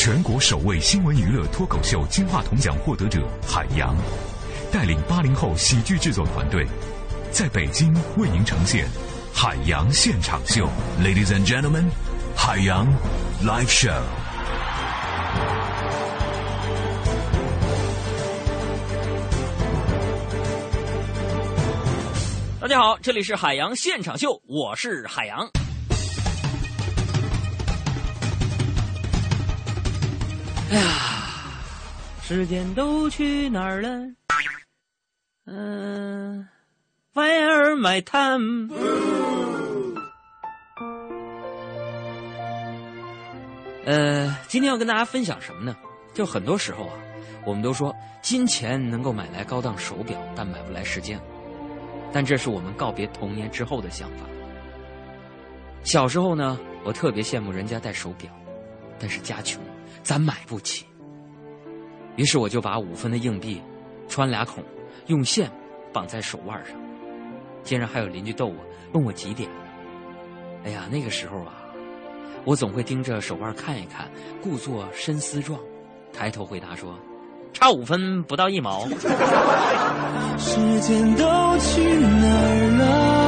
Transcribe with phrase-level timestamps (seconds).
[0.00, 3.96] 全国首位新闻娱乐脱口秀金话筒奖获得者海洋，
[4.70, 6.64] 带领八零后喜剧制作团队，
[7.32, 8.86] 在北京为您呈现
[9.34, 10.68] 《海洋现场秀》
[11.04, 11.86] ，Ladies and Gentlemen，
[12.36, 12.86] 海洋
[13.42, 14.00] Live Show。
[22.60, 25.50] 大家好，这里是海洋现场秀，我是海洋。
[30.70, 30.84] 哎呀，
[32.22, 33.88] 时间都去哪儿了？
[35.46, 36.46] 嗯、
[37.14, 38.68] w h e r e my time？
[43.86, 45.74] 呃，今天要跟大家分享什么呢？
[46.12, 46.92] 就很多时候啊，
[47.46, 51.18] 我们都说金钱能够买来高档手表，但买不来时间。
[52.12, 54.26] 但这是我们告别童年之后的想法。
[55.82, 58.30] 小时候呢，我特别羡慕人家戴手表，
[58.98, 59.62] 但是家穷，
[60.02, 60.84] 咱买不起。
[62.16, 63.62] 于是我就把五分的硬币
[64.08, 64.64] 穿俩孔，
[65.06, 65.50] 用线
[65.92, 66.74] 绑在手腕上。
[67.62, 68.54] 竟然还有邻居逗我，
[68.92, 69.48] 问我几点。
[70.64, 71.54] 哎呀，那个时候啊，
[72.44, 74.08] 我总会盯着手腕看一看，
[74.42, 75.60] 故作深思状，
[76.12, 76.98] 抬头回答说
[77.52, 78.86] ：“差五分不到一毛。
[80.38, 81.24] ”时间都
[81.58, 83.27] 去哪儿了？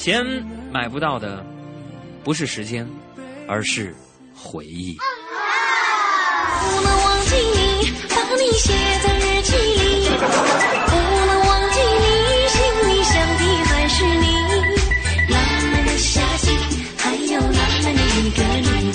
[0.00, 0.24] 钱
[0.72, 1.44] 买不到的
[2.24, 2.88] 不是时间，
[3.46, 3.94] 而是
[4.34, 4.96] 回忆。
[4.96, 5.02] 不
[6.80, 10.08] 能忘记你，把你写在日记里。
[10.08, 14.24] 不能忘记你，心里想的还是你。
[15.28, 15.36] 浪
[15.70, 16.48] 漫的夏季，
[16.96, 18.90] 还有浪漫的一个你，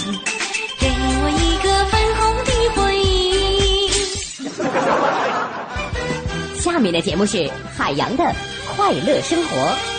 [0.80, 3.92] 给我一个粉红的回忆。
[6.59, 7.47] 下面的节目是
[7.78, 8.36] 海洋的
[8.75, 9.95] 快乐生活。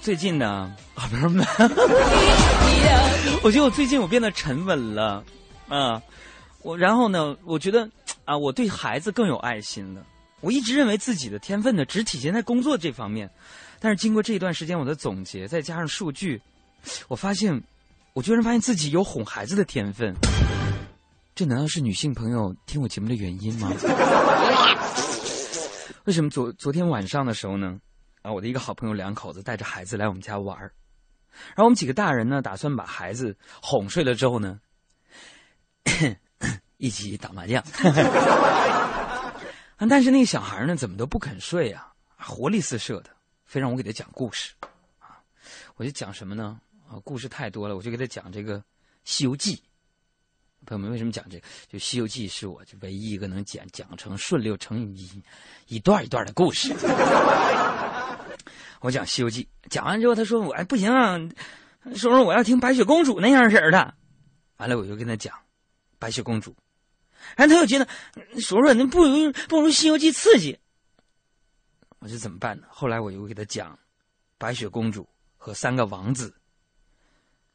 [0.00, 1.26] 最近呢，啊，不是，
[3.42, 5.22] 我觉得我最近我变得沉稳了，
[5.68, 6.00] 啊，
[6.62, 7.88] 我然后呢，我觉得
[8.24, 10.02] 啊，我对孩子更有爱心了。
[10.40, 13.28] 我一直认为自己的天分呢，只体现在工作这方面，
[13.80, 16.40] 但是经过这一段时间我的总结，再加上数据，
[17.08, 17.60] 我发现，
[18.12, 20.14] 我居然发现自己有哄孩子的天分。
[21.34, 23.72] 这难道是女性朋友听我节目的原因吗？
[26.04, 27.76] 为什么昨昨天晚上的时候呢？
[28.22, 30.72] 啊，我的一个好朋友两口子带着孩子来我们家玩儿，
[31.48, 34.60] 然后我们几个大人呢，打算把孩子哄睡了之后呢，
[36.78, 37.62] 一起打麻将。
[39.88, 43.10] 但是那个小孩呢，怎么都不肯睡啊，活力四射的，
[43.44, 44.52] 非让我给他讲故事。
[44.98, 45.22] 啊，
[45.76, 46.60] 我就讲什么呢？
[46.88, 48.58] 啊，故事太多了，我就给他讲这个
[49.04, 49.54] 《西游记》。
[50.66, 51.46] 朋友们，为什么讲这个？
[51.68, 55.22] 就《西游记》是我就唯一一个能讲讲成顺溜成一
[55.68, 56.74] 一段一段的故事。
[58.80, 61.18] 我讲《西游记》，讲完之后，他说我哎不行啊，
[61.94, 63.94] 叔叔我要听白雪公主那样式儿的。
[64.58, 65.34] 完了，我就跟他讲
[65.98, 66.54] 白雪公主，
[67.36, 67.86] 然后他又觉得
[68.40, 70.58] 叔叔那不如不如《西游记》刺激。
[72.00, 72.66] 我说怎么办呢？
[72.70, 73.76] 后来我又给他讲
[74.38, 76.32] 白雪公主和三个王子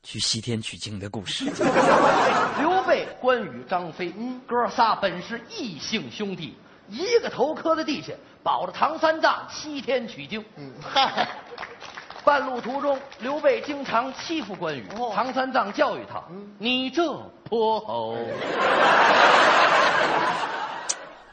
[0.04, 1.46] 去西天取经的故事。
[2.60, 6.58] 刘备、关羽、张飞，嗯，哥仨本是异姓兄弟，
[6.90, 11.28] 一个头磕在地下，保着唐三藏西天取经，嗯，嗨，
[12.26, 16.22] 半路途中，刘备经常欺负关羽，唐三藏教育他
[16.60, 17.14] ：“你这
[17.46, 18.18] 泼猴。”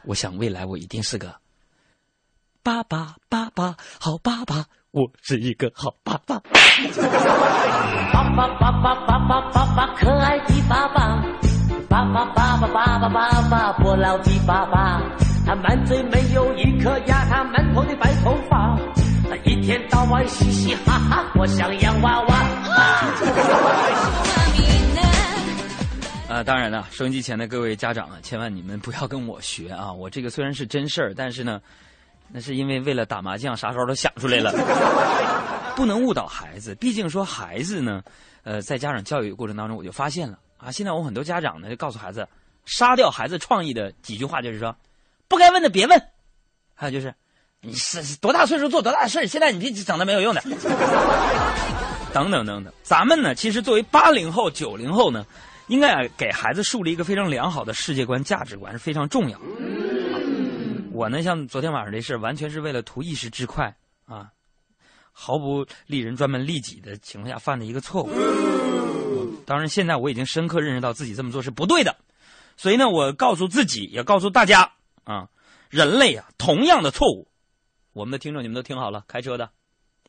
[0.03, 1.35] 我想未来我一定是个
[2.63, 6.39] 爸爸，爸爸，好爸爸，我是一个好爸爸，
[8.13, 11.50] 爸爸，爸爸，爸爸，爸爸，可爱的爸爸。
[11.91, 15.01] 爸爸爸爸爸爸爸爸，不老的爸爸。
[15.45, 18.79] 他满嘴没有一颗牙，他满头的白头发，
[19.29, 22.35] 他一天到晚嘻嘻哈哈，我像洋娃娃。
[26.29, 29.91] 啊，当然了，收音机前的各位家长啊，千万你们不要跟我学啊！
[29.91, 31.59] 我这个虽然是真事儿，但是呢，
[32.29, 34.49] 那是因为为了打麻将，啥招都想出来了，
[35.75, 36.73] 不能误导孩子。
[36.75, 38.01] 毕竟说孩子呢，
[38.43, 42.27] 呃，在家长教育过程当中，我就发现了啊，现在我很多家长呢就告诉孩子，
[42.65, 44.75] 杀掉孩子创意的几句话就是说，
[45.27, 46.01] 不该问的别问，
[46.75, 47.13] 还有就是，
[47.61, 50.41] 你是多大岁数做多大的事，现在你别整那没有用的，
[52.13, 52.71] 等等等等。
[52.83, 55.25] 咱们呢，其实作为八零后、九零后呢。
[55.67, 59.45] 应该，给孩子树立一个非常良好的世界观、价值观是非常重要的。
[60.91, 63.73] 我呢，像昨天晚上这事完全是为了图一时之快
[64.05, 64.27] 啊。
[65.13, 68.09] 毫不利人专门利己的情况下犯的一个错误。
[69.45, 71.97] 当然，现在我已经深刻认识到自己这么做是不对的，
[72.57, 74.71] 所以呢，我告诉自己，也告诉大家
[75.03, 75.27] 啊，
[75.69, 77.27] 人类啊，同样的错误，
[77.93, 79.49] 我们的听众你们都听好了，开车的，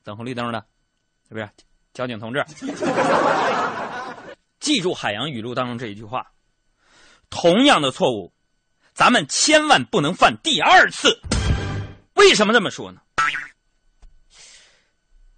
[0.05, 0.65] 等红绿灯的，
[1.29, 1.49] 是不是？
[1.93, 2.45] 交警同志，
[4.61, 6.33] 记住海洋语录当中这一句话：
[7.29, 8.33] 同样的错误，
[8.95, 11.21] 咱们千万不能犯第二次。
[12.15, 13.01] 为什么这么说呢？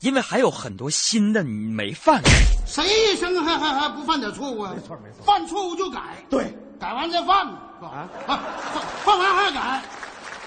[0.00, 2.22] 因为还有很多新的你没犯。
[2.66, 4.72] 谁一生还还还不犯点错误啊？
[4.74, 6.00] 没错没错，犯错误就改，
[6.30, 8.08] 对，改完再犯嘛，是吧？
[8.26, 8.40] 啊，
[8.72, 9.82] 犯犯完还改，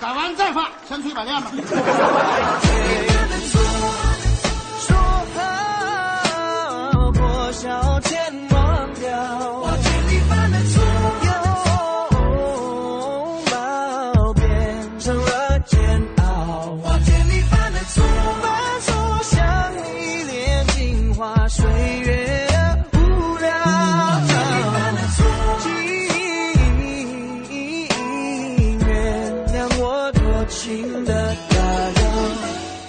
[0.01, 1.51] 改完再犯，千锤百炼吧。
[4.79, 4.97] 说
[6.93, 8.26] 好过小天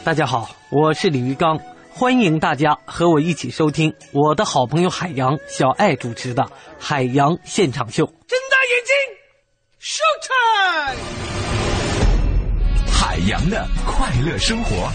[0.09, 1.61] 大家好，我是李玉刚，
[1.91, 6.43] 欢迎大家和我一起收听我的好朋友海洋小爱主持的
[6.81, 8.07] 《海洋现场秀》。
[8.09, 8.95] 睁大眼睛
[9.79, 10.99] ，show time！
[12.91, 14.89] 海洋的快乐生活。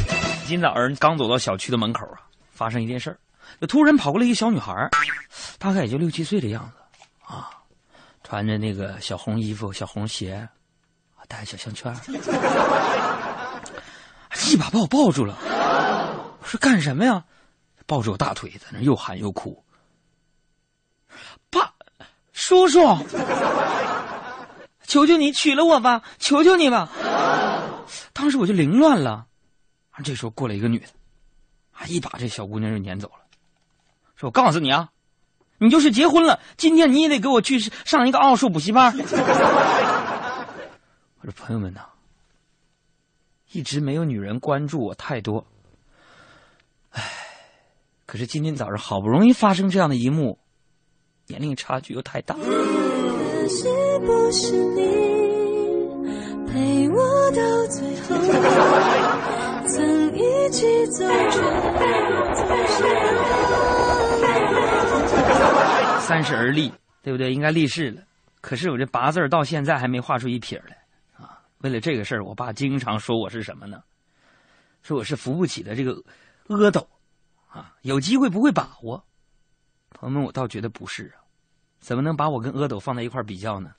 [0.47, 2.17] 今早上刚走到小区的门口啊，
[2.49, 3.19] 发生一件事儿，
[3.61, 4.73] 就突然跑过来一个小女孩，
[5.59, 6.71] 大概也就六七岁的样子
[7.31, 7.51] 啊，
[8.23, 10.49] 穿着那个小红衣服、小红鞋，
[11.27, 11.97] 戴着小项圈儿，
[14.47, 15.37] 一把把我抱住了。
[16.41, 17.23] 我说干什么呀？
[17.85, 19.61] 抱住我大腿，在那又喊又哭。
[21.49, 21.73] 爸，
[22.31, 22.79] 叔叔，
[24.87, 26.89] 求求你娶了我吧，求求你吧！
[28.13, 29.27] 当时我就凌乱了。
[30.03, 30.87] 这时候过来一个女的，
[31.73, 33.19] 啊，一把这小姑娘就撵走了，
[34.15, 34.89] 说：“我告诉你啊，
[35.57, 38.95] 你就是结婚了，今天你也得给我去上一个奥数补习班。
[41.19, 41.81] ”我说：“朋友们呐，
[43.53, 45.45] 一直没有女人关注我太多，
[46.89, 47.03] 唉，
[48.07, 50.39] 可是今天早上好不容易发生这样的一幕，
[51.27, 52.35] 年龄差距又太大。
[52.35, 53.67] 是
[53.99, 54.81] 不是你
[56.47, 58.15] 陪我到最后？
[59.67, 61.63] 曾一起走着。
[66.01, 66.71] 三十而立，
[67.01, 67.31] 对不对？
[67.33, 68.01] 应该立誓了。
[68.41, 70.82] 可是我这八字儿到现在还没画出一撇来啊！
[71.63, 73.81] 为了这个事儿，我爸经常说我是什么呢？
[74.81, 75.95] 说我是扶不起的这个
[76.47, 76.85] 阿斗
[77.47, 77.73] 啊！
[77.83, 79.01] 有机会不会把握。
[79.91, 81.23] 朋友们，我倒觉得不是啊，
[81.79, 83.69] 怎么能把我跟阿斗放在一块儿比较呢？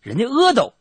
[0.00, 0.72] 人家阿斗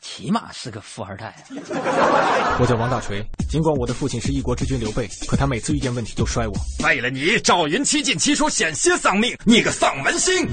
[0.00, 2.56] 起码是个富二代啊！
[2.58, 6.54] 我叫王大锤，尽管我的父亲是一国之君刘备，可他每次遇见问题就摔我。
[6.84, 10.48] 为了你，赵云七进七出，险些丧命，你个丧门星！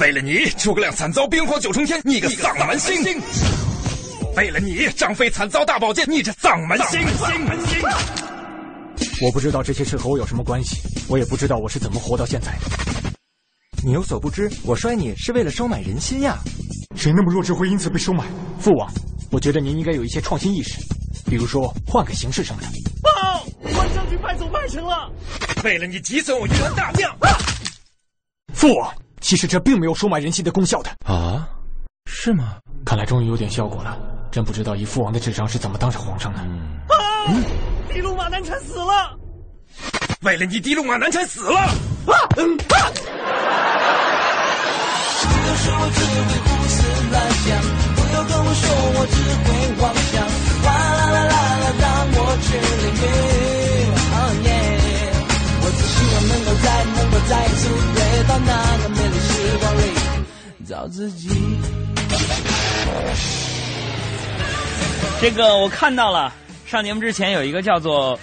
[0.00, 2.96] 为了你，诸葛亮惨遭兵荒九重天，你个丧门星！
[4.36, 7.00] 为了你，张飞惨遭大宝剑，你这丧门星！
[7.18, 7.80] 丧门星！
[9.22, 10.76] 我不知道这些事和我有什么关系，
[11.08, 12.60] 我也不知道我是怎么活到现在的。
[13.82, 16.38] 你有所不知，我摔你是为了收买人心呀！
[16.96, 18.24] 谁那么弱智会因此被收买？
[18.58, 18.90] 父王，
[19.30, 20.78] 我觉得您应该有一些创新意识，
[21.26, 22.68] 比如说换个形式什么的。
[23.02, 23.44] 报，
[23.74, 25.10] 关将军败走麦城了。
[25.64, 27.14] 为了你急损我云南大将，
[28.54, 31.48] 父王，其实这并没有收买人心的功效的啊？
[32.06, 32.56] 是吗？
[32.84, 33.98] 看来终于有点效果了。
[34.30, 36.38] 真不知道以父王的智商是怎么当上皇上的。
[36.86, 36.94] 报，
[37.92, 39.18] 地路马南辰死了。
[40.22, 41.58] 为了你，地路马南辰死了。
[41.58, 41.74] 啊！
[42.36, 42.90] 嗯啊！
[45.20, 46.14] 不要说我只会
[46.46, 46.78] 胡思
[47.10, 47.48] 乱想，
[47.96, 48.62] 不要跟我说
[48.94, 49.48] 我只会
[49.82, 50.14] 妄想，
[50.62, 50.78] 哗啦
[51.10, 51.84] 啦啦啦，让
[52.14, 53.04] 我去淋雨。
[54.14, 54.48] Oh yeah！
[55.62, 57.60] 我只希望能够再能够再次
[57.94, 59.82] 回到那个美丽时光里，
[60.68, 61.22] 找自己。
[65.20, 66.32] 这个我看到了，
[66.66, 68.18] 上节目之前有一个叫做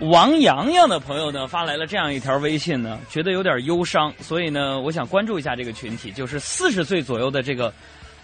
[0.00, 7.72] 王洋洋的朋友呢发来了这样一条微信呢，觉得有点忧伤，所以呢，我想关注一下这个群体，就是四十岁左右的这个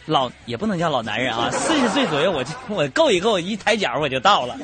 [0.04, 4.58] 老也不能叫老男人啊， 四十岁左右我就我够一够一抬脚我就到了，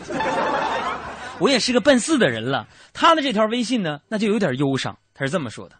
[1.39, 2.69] 我也是个奔四的人了。
[2.93, 5.77] 他的这条微信呢，那就有点忧伤，他是这么说的：“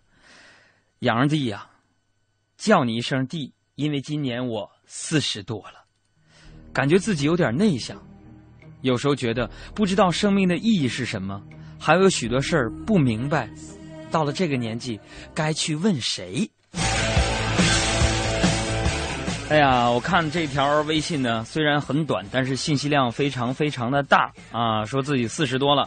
[1.01, 1.67] 杨弟呀、
[2.57, 5.81] 叫你一声弟，因为今年我四十多了。”
[6.73, 7.97] 感觉自己有点内向，
[8.81, 11.41] 有时候觉得不知道生命的意义是什么，
[11.79, 13.49] 还有许多事儿不明白。
[14.11, 14.99] 到了这个年纪，
[15.35, 16.51] 该去问谁？
[19.49, 24.85] 哎呀，我看这条微信呢，虽然很短，但是信息量非常非常的大啊！
[24.87, 25.87] 说自己四十多了，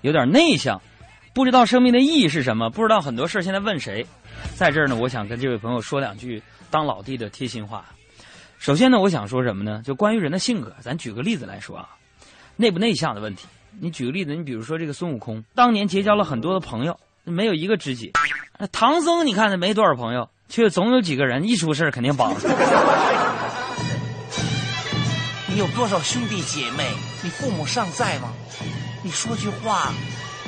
[0.00, 0.80] 有点内向，
[1.32, 4.04] 不知道生命的意义是什么，不知道很多事儿现在问谁。
[4.56, 7.84] 在这儿呢，我想跟这位朋友说两句当老弟的贴心话。
[8.58, 9.82] 首先呢，我想说什么呢？
[9.84, 11.88] 就关于人的性格，咱举个例子来说啊，
[12.56, 13.46] 内不内向的问题。
[13.78, 18.12] 你举个例子，你比如说这个孙悟空，当年结交了很多的朋友，没有一个知己。
[18.58, 22.32] 那唐僧，你看他没多少朋友，却总有几个人一出事肯定帮。
[25.48, 26.90] 你有多少兄弟姐妹？
[27.22, 28.32] 你父母尚在吗？
[29.02, 29.92] 你说句话，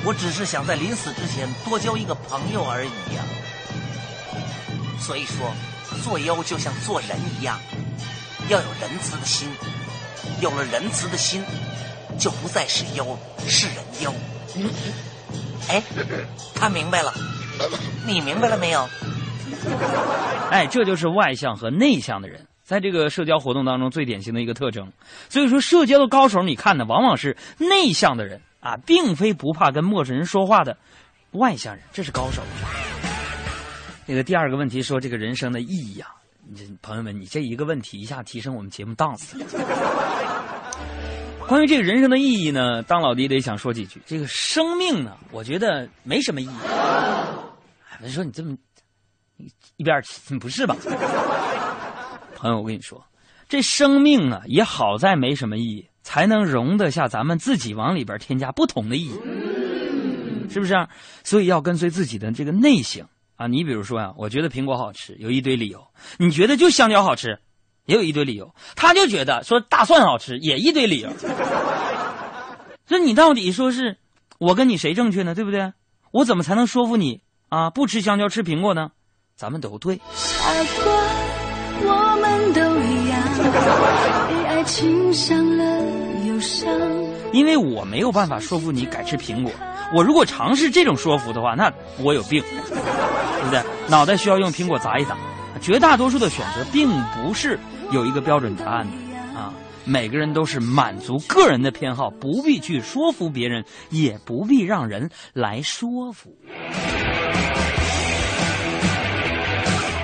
[0.03, 3.23] 我只是想在临死之前多交一个朋友而已呀。
[4.99, 5.53] 所以说，
[6.03, 7.09] 做妖就像做人
[7.39, 7.59] 一样，
[8.49, 9.49] 要有仁慈的心。
[10.41, 11.43] 有了仁慈的心，
[12.19, 13.05] 就不再是妖，
[13.47, 14.13] 是人妖。
[15.69, 15.81] 哎，
[16.53, 17.11] 他明白了，
[18.05, 18.87] 你明白了没有？
[20.51, 24.91] 哎，这就是外向和内向的人在这个社交活动当中最典型的一个特征。
[25.27, 30.77] 所以说，社交的高手，你看的往往是内向的人啊，并非不怕跟陌生人说话的
[31.31, 32.43] 外向人，这是高手。
[34.05, 36.09] 那个第二个问题说这个人生的意义啊，
[36.49, 39.37] 你这朋友们，你这一个问题一下提升我们节目档次。
[41.45, 44.01] 关于这个人生的意义呢，当老弟得想说几句。
[44.05, 46.49] 这个生命呢，我觉得没什么意义。
[48.01, 48.55] 你说你这么
[49.75, 50.75] 一边去，不是吧？
[52.35, 53.03] 朋友，我跟你说，
[53.49, 59.19] 这生命啊，也好在没什么意义，才能容得下咱们自己往里边添加不同的意义，
[60.49, 60.87] 是不是？
[61.23, 63.05] 所以要跟随自己的这个内省。
[63.37, 65.79] 啊，你比如说呀，我觉得苹果好吃，有一堆理由；
[66.17, 67.39] 你觉得就香蕉好吃，
[67.85, 68.53] 也有一堆理由。
[68.75, 71.09] 他就觉得说大蒜好吃，也一堆理由。
[72.89, 73.97] 那你到底说是
[74.39, 75.35] 我跟你谁正确呢？
[75.35, 75.71] 对不对？
[76.11, 77.69] 我怎么才能说服你啊？
[77.69, 78.91] 不吃香蕉吃苹果呢？
[79.35, 80.01] 咱们都对。
[80.15, 80.51] 傻
[80.83, 80.93] 瓜，
[81.83, 83.21] 我们都一样，
[84.29, 85.63] 被爱情伤了
[86.25, 86.67] 忧伤。
[87.33, 89.51] 因为我没有办法说服你改吃苹果。
[89.93, 93.61] 我如果尝试这种说服的话，那我有病，对不对？
[93.89, 95.15] 脑袋需要用苹果砸一砸。
[95.61, 97.57] 绝大多数的选择并不是
[97.91, 98.93] 有一个标准答案的
[99.39, 99.53] 啊，
[99.85, 106.37] 每个人都是满足个人的偏好，不必去说服别人，也不必让人来说服。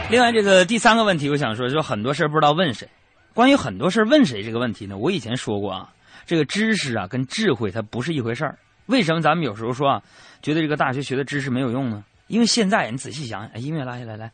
[0.10, 2.88] 另外，这个第三个问题，我想说，就很多事不知道问谁。
[3.34, 4.98] 关于很多事问谁这个问题呢？
[4.98, 5.90] 我以前说过啊，
[6.26, 8.58] 这个知识啊跟智慧它不是一回事儿。
[8.88, 10.04] 为什么咱们有时候说啊，
[10.42, 12.04] 觉得这个大学学的知识没有用呢？
[12.28, 14.32] 因为现在你仔细想想，哎，音乐拉下来来，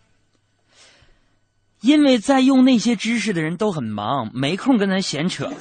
[1.81, 5.51] 因为在用那些知识的人都很忙，没空跟咱闲扯。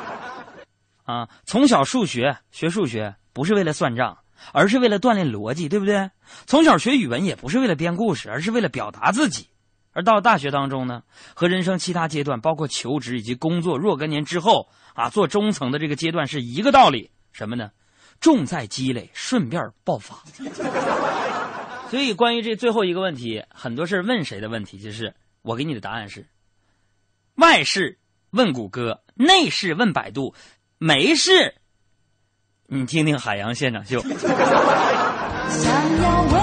[1.04, 4.18] 啊，从小数学学数学不是为了算账，
[4.52, 6.10] 而是为了锻炼逻辑，对不对？
[6.46, 9.48] 从小学语文也不是为了编故事，而是为了表达自己。
[9.92, 11.02] 而到大学当中呢，
[11.34, 17.70] 和人生其他阶段，包括求职以及工作若干年之后啊，做中层的这个阶段是一个道理，什么呢？
[18.20, 20.22] 重在积累，顺便爆发。
[21.88, 26.26] 所以，关于这最后一个问题，很多事问谁的问题，就是我给你的答案是：
[27.36, 27.98] 外事
[28.30, 30.34] 问谷歌，内事问百度，
[30.78, 31.54] 没事，
[32.66, 34.02] 你听听海洋现场秀。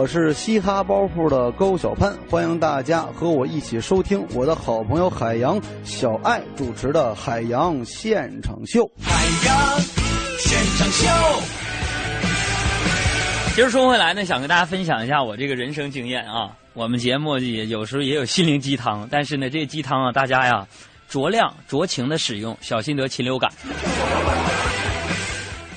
[0.00, 8.82] 我是嘻哈包袱的高小攀，欢迎大家和我一起收听我的好朋友海洋小爱主持的《海洋现场秀》。
[9.02, 9.12] 海
[9.46, 9.78] 洋
[10.38, 11.06] 现场秀。
[13.54, 16.56] 其实说回来呢，想跟大家分享一下我这个人生经验啊。
[16.72, 20.66] 我们节目也有时候也有心灵鸡汤，但是呢，这鸡汤啊，大家呀
[21.10, 23.52] 酌量酌情的使用，小心得禽流感。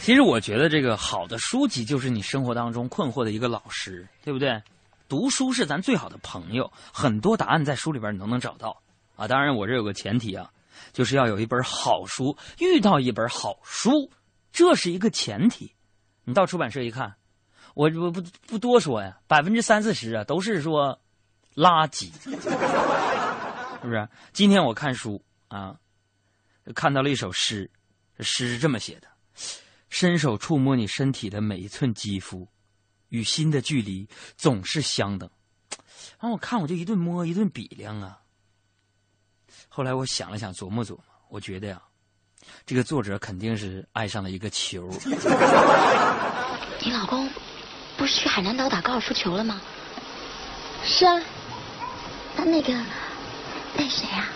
[0.03, 4.62] 其实我觉得这个好的书籍就是你生活当中困惑的一个老师，对不对？
[5.07, 8.83] 读书是咱最好的朋友，很多答案在书里边你都能找到
[9.15, 9.29] 啊。
[9.29, 10.51] 当然，我这有个前提啊，
[10.91, 14.12] 就是要有一本好书，遇到一本好书，
[14.51, 15.74] 这是一个前提。
[16.25, 17.15] 你到出版社一看，
[17.74, 21.00] 我我不不多说呀，百分之三四十啊都是说
[21.55, 22.29] 垃圾，是
[23.81, 24.10] 不是？
[24.33, 25.77] 今天我看书啊，
[26.75, 27.72] 看到了一首诗，
[28.19, 29.07] 诗是这么写的。
[29.93, 32.47] 伸手触摸你身体的每一寸肌肤，
[33.09, 35.29] 与心的距离总是相等。
[36.19, 38.17] 然后我看我就一顿摸一顿比量啊。
[39.69, 41.79] 后来我想了想，琢磨琢磨，我觉得呀，
[42.65, 44.89] 这个作者肯定是爱上了一个球。
[46.83, 47.29] 你老公
[47.95, 49.62] 不是去海南岛打高尔夫球了吗？
[50.83, 51.21] 是啊。
[52.35, 52.73] 那那个
[53.75, 54.27] 那谁啊？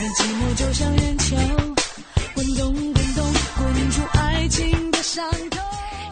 [0.01, 1.37] 让寂寞就像烟球
[2.35, 3.25] 滚动，滚动，
[3.59, 5.59] 滚出爱情的伤口。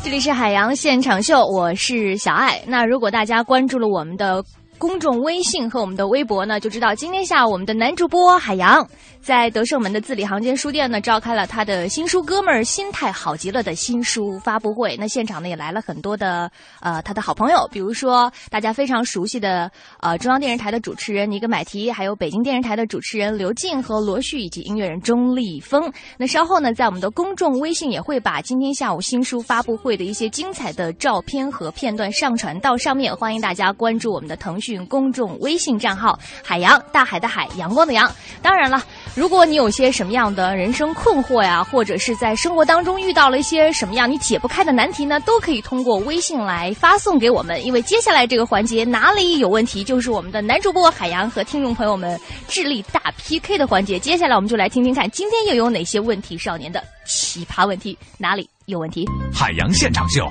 [0.04, 2.62] 这里是海洋现场秀，我是小艾。
[2.66, 4.44] 那如果大家关注了我们的
[4.76, 6.60] 公众微信和我们的微博呢？
[6.60, 8.86] 就知道今天下午我们的男主播海洋。
[9.22, 14.96] 在德胜门的字里行间书店呢召开了他的新书《哥们儿心态好极了》的新书发布会。
[14.98, 16.50] 那现场呢也来了很多的
[16.80, 25.92] 呃他的好朋友，比如说大家非常熟悉的呃中央电视台的主持人尼格买提，还有北京电视台的主持人刘静和罗旭，以及音乐人钟立风。
[26.16, 34.84] 那稍后呢，在我们的公众微信也会把今天下午新书发布会的一些精彩的照片和片段上传到上面，欢迎大家关注我们的腾讯。
[34.86, 38.10] 公众微信账号“海洋大海的海阳光的阳”。
[38.42, 38.82] 当然了，
[39.16, 47.64] 如果你有些什么样的人生困惑呀，或者是在生活当中遇到了一些什么样你解不开的难题呢，都可以通过微信来发送给我们。
[47.64, 53.98] 因为接下来这个环节哪里有问题，就是我们的男主播海洋和听众朋友们智力大 PK 的环节。
[53.98, 59.04] 接下来我们就来听听看，今天又有哪些问题少年的奇葩问题，哪里有问题？
[59.34, 60.24] 海洋现场秀，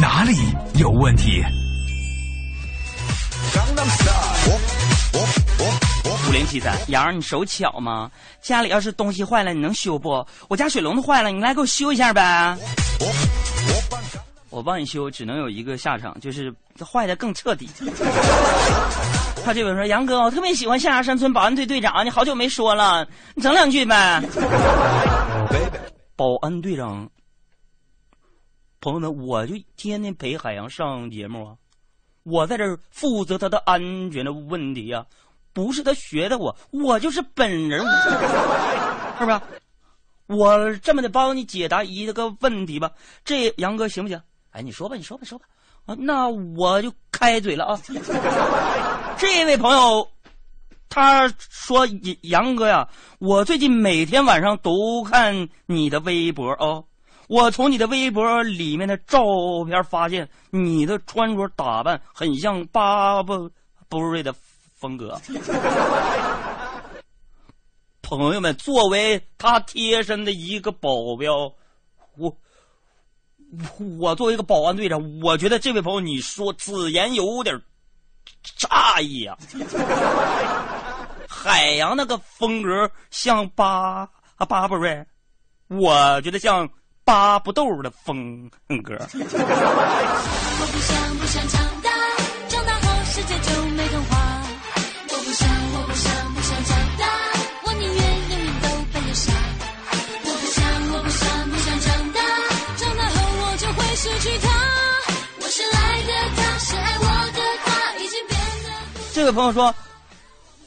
[0.00, 0.32] 哪里
[0.80, 1.42] 有问题？
[6.04, 8.10] 五零七三，杨，你手巧吗？
[8.42, 10.26] 家里要是东西坏了，你能修不？
[10.48, 12.56] 我家水龙头坏了，你来给我修一下呗。
[14.50, 17.68] 我帮你修，只能有一个下场，就是坏的更彻底。
[19.44, 24.22] 他这边说：“杨哥，我特别喜欢象牙山村保安队队长，你好久没说了，你整两句呗。”
[26.16, 27.10] 保安队长，
[28.80, 31.54] 朋友们，我就天天陪海洋上节目啊。
[32.22, 35.04] 我在这儿负责他的安全的问题呀，
[35.54, 37.80] 不是他学的我，我就是本人，
[39.18, 39.40] 是不是？
[40.26, 42.90] 我这么的帮你解答一个问题吧，
[43.24, 44.20] 这杨哥行不行？
[44.50, 45.46] 哎，你说吧，你说吧，说吧。
[45.86, 47.80] 啊，那我就开嘴了啊。
[49.18, 50.08] 这位朋友，
[50.88, 51.86] 他说
[52.22, 52.88] 杨哥呀，
[53.18, 56.84] 我最近每天晚上都看你的微博哦。
[57.28, 59.22] 我从你的微博里面的照
[59.66, 63.50] 片发现，你的穿着打扮很像巴布
[63.88, 64.34] 布瑞的
[64.84, 65.18] 风格。
[68.02, 71.50] 朋友们，作为他贴身的一个保镖，
[72.18, 72.36] 我
[73.98, 77.58] 我作为一个保安队长，我觉得这位朋友你说此言有点
[78.58, 79.38] 诧异啊。
[81.26, 85.06] 海洋那个风格像巴啊巴布瑞，
[85.68, 86.68] 我觉得像。
[87.06, 88.50] 巴布豆的风
[88.82, 88.96] 格。
[89.10, 89.28] 想不
[91.26, 91.90] 想长大，
[92.48, 94.23] 长大后世界就没童话。
[109.24, 109.74] 这位朋友说。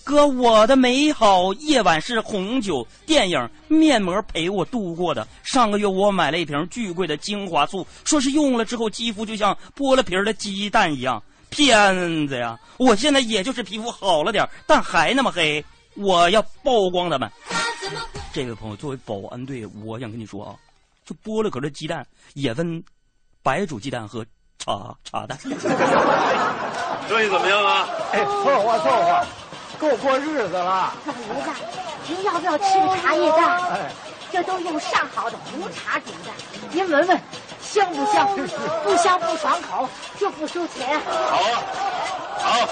[0.03, 5.27] 哥，我的美好夜晚是红酒、电影、面膜陪我度过的。
[5.43, 11.21] 上个月我买了一瓶巨贵的精华素，说是用了之后肌肤就像剥了皮的鸡蛋一样。
[11.49, 12.57] 骗子呀！
[12.77, 15.63] 我现在也就是皮肤好了点但还那么黑。
[15.95, 17.29] 我要曝光他们。
[18.33, 20.55] 这位朋友，作为保安队，我想跟你说啊，
[21.05, 22.83] 就剥了壳的鸡蛋也分
[23.43, 24.25] 白煮鸡蛋和
[24.57, 25.37] 茶茶蛋。
[27.07, 27.87] 生意怎么样啊？
[28.11, 29.25] 哎，凑合凑合。
[29.79, 31.49] 够过日子了，老爷子，
[32.07, 33.61] 您要不要吃个茶叶蛋？
[33.69, 33.91] 哎，
[34.31, 36.31] 这都用上好的红茶煮的，
[36.71, 37.21] 您闻闻，
[37.61, 38.27] 香不香？
[38.83, 40.99] 不香不爽口，就不收钱。
[40.99, 41.61] 好啊，
[42.39, 42.67] 好，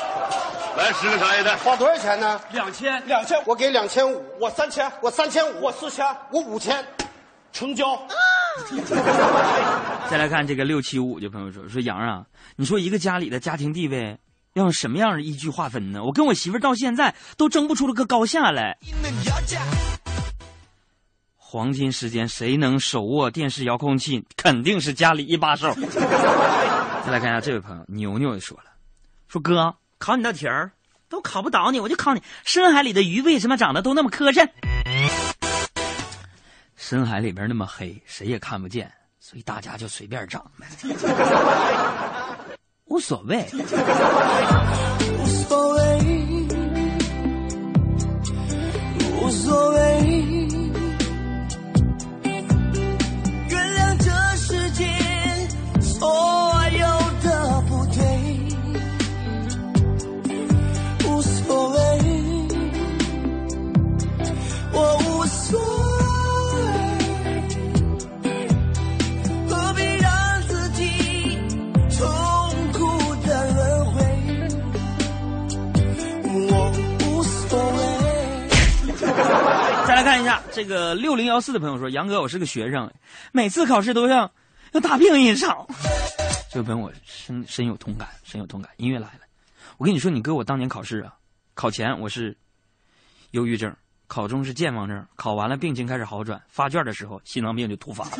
[0.77, 2.41] 来十个茶叶蛋，花多少钱呢？
[2.51, 6.83] 两千，两千，我给两千五，我三千，我三千五，我四千，我五千，
[7.53, 7.95] 成交。
[10.09, 12.23] 再来看这个六七五的朋友说：“说杨啊，
[12.55, 14.17] 你说一个家里的家庭地位。”
[14.55, 16.01] 要用什么样的依据划分呢？
[16.01, 18.77] 我跟我媳妇到现在都争不出了个高下来。
[21.35, 25.73] 黄金时间谁能手握电视遥控器，肯定是家里一把手。
[25.73, 28.63] 再来看一下这位朋友牛牛也说了
[29.27, 30.71] ：“说哥，考你道题儿
[31.09, 34.49] 都考不倒你，我就考你，深海里的鱼为什么长得都那么磕碜？
[36.77, 38.89] 深海里边那么黑，谁也看不见，
[39.19, 40.65] 所以大家就随便长呗。”
[42.87, 43.43] 无所谓。
[45.19, 45.79] 无所谓，
[49.21, 50.14] 无所谓。
[80.55, 82.89] 这个六零幺四的朋友说：“杨哥，我是个学生，
[83.33, 84.31] 每次考试都像
[84.71, 85.67] 要大病一场。”
[86.49, 88.71] 这位朋友我深深有同感，深有同感。
[88.77, 89.19] 音乐来了，
[89.77, 91.13] 我跟你说，你哥我当年考试啊，
[91.55, 92.37] 考前我是
[93.31, 93.75] 忧郁症，
[94.07, 98.11] 考中是健忘症，考完了病情开始好转，发卷的时候心脏病就突发了。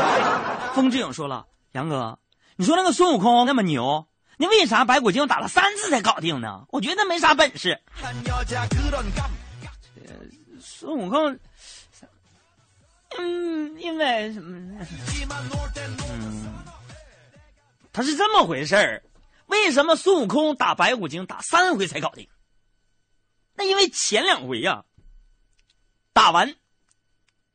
[0.72, 2.18] 风之影说了：“杨哥，
[2.56, 4.06] 你说那个孙悟空那么牛，
[4.38, 6.64] 你为啥白骨精打了三次才搞定呢？
[6.70, 7.78] 我觉得没啥本事。
[10.60, 11.38] ”孙悟空，
[13.16, 14.58] 嗯，因为什么？
[16.10, 16.54] 嗯，
[17.92, 19.02] 他是这么回事儿。
[19.46, 22.28] 为什么孙悟空打白骨精打三回才搞定？
[23.54, 24.84] 那因为前两回呀、
[26.12, 26.54] 打完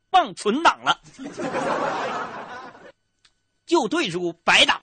[0.09, 0.99] 忘存档了，
[3.65, 4.81] 就对出白打。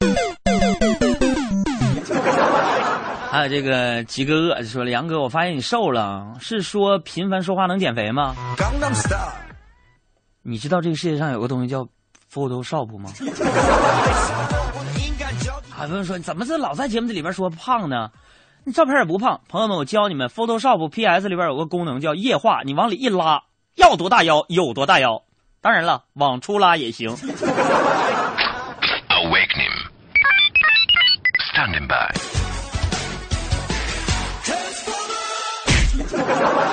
[3.31, 8.35] 还有这个吉哥鳄说了：“杨哥，我发现你瘦了，是说频繁说话能减肥吗？”
[10.42, 11.87] 你知道这个世界上有个东西叫
[12.33, 13.11] Photoshop 吗？
[15.70, 18.11] 很多人说你怎么是老在节目里边说胖呢？
[18.64, 19.40] 你照片也不胖。
[19.48, 23.42] 朋友们，我教你们 Photoshop PS 里边有个功能叫液化，你往里一拉，
[23.76, 25.22] 要多大腰有多大腰。
[25.61, 27.11] 当然了，往出拉也行。
[29.09, 29.88] Awakening.
[31.53, 32.11] Standing by.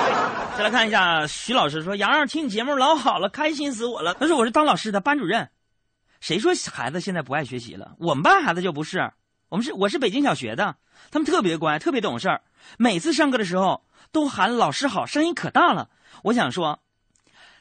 [0.58, 5.48] 再来看一下，徐老师说：“洋洋听你节目老好了，开心死我了。”他说：“我是当老师的班主任，
[6.18, 7.94] 谁说孩子现在不爱学习了？
[8.00, 9.12] 我们班孩子就不是，
[9.50, 10.74] 我们是我是北京小学的，
[11.12, 12.42] 他们特别乖，特别懂事儿，
[12.76, 15.90] 每次上课的时候都喊老师好，声音可大了。
[16.24, 16.82] 我想说，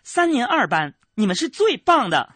[0.01, 2.33] 三年二班你们是最棒的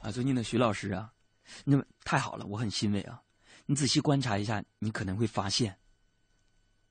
[0.00, 0.12] 啊！
[0.12, 1.10] 最近的徐老师啊，
[1.64, 3.20] 那么太好了，我很欣慰啊。
[3.66, 5.76] 你仔细观察一下，你可能会发现。”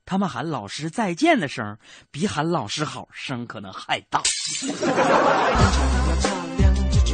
[0.04, 1.78] 他们喊老师再见的声儿，
[2.10, 4.22] 比喊老师好声可能还大。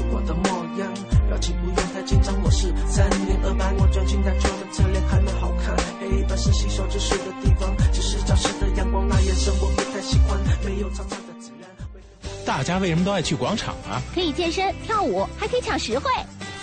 [0.09, 0.92] 我的模样，
[1.29, 2.33] 表情不用太紧张。
[2.42, 5.77] 我是三年二班，我专心在做的测量还蛮好看。
[6.01, 11.68] 黑板是吸收知识的地方，只是教室的阳光那眼神我不太喜欢，没有长长的自然。
[12.46, 14.01] 大家为什么都爱去广场啊？
[14.14, 16.11] 可以健身、跳舞，还可以抢实惠。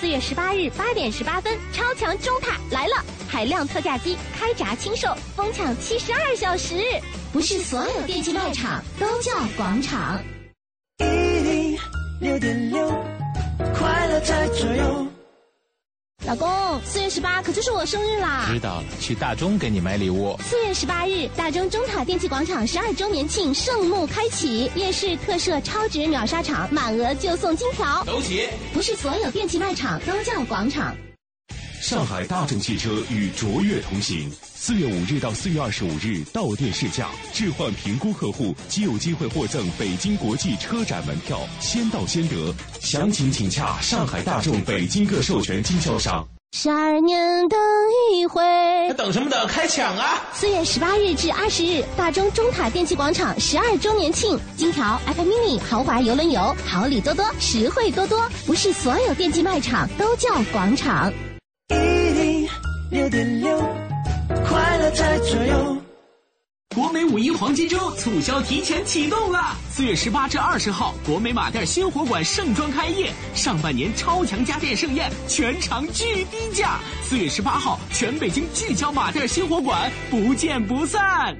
[0.04, 6.76] 四月十八日八点十八分，超强中塔来了，海量特价机开闸清售，疯抢七十二小时。
[7.32, 10.22] 不是所有电器卖场都叫广场。
[10.98, 11.80] 一零
[12.20, 12.86] 六点六，
[13.74, 15.08] 快乐在左右。
[16.26, 16.48] 老公，
[16.86, 18.46] 四月十八可就是我生日啦！
[18.48, 20.38] 知道了，去大中给你买礼物。
[20.42, 28.06] 四月十八日，大中中塔电器广场十二周年庆盛幕开启，夜市特设超值秒杀场，满额就送金条。
[28.06, 28.48] 走起！
[28.74, 30.96] 不是所有电器卖场都叫广场。
[31.84, 42.56] 上海大众汽车与卓越同行，四月五日到四月二十五日到店试驾，置换评估客户即有机会获赠北京国际车展门票，先到先得。
[42.80, 46.26] 详情请洽上海大众北京各授权经销商。
[46.54, 47.60] 十二年等
[48.16, 48.42] 一回，
[48.96, 49.46] 等什么等？
[49.46, 50.24] 开抢啊！
[50.34, 58.26] 四月十八日至二十日，大中中塔电器广场十二周年庆，金条、iPad mini、豪华游轮游，好礼多多，实惠多多。
[58.46, 61.12] 不是所有电器卖场都叫广场。
[62.94, 63.58] 六点六，
[64.46, 65.78] 快乐在左右。
[66.76, 76.78] 国美五一黄金周促销提前启动了，四月十八至二十号，国美马甸新火馆盛装开业，上半年超强家电盛宴，全场巨低价。
[77.02, 81.36] 四月十八号，全北京聚焦马甸新火馆，不见不散。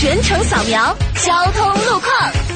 [0.00, 2.47] 全程扫描交通路况。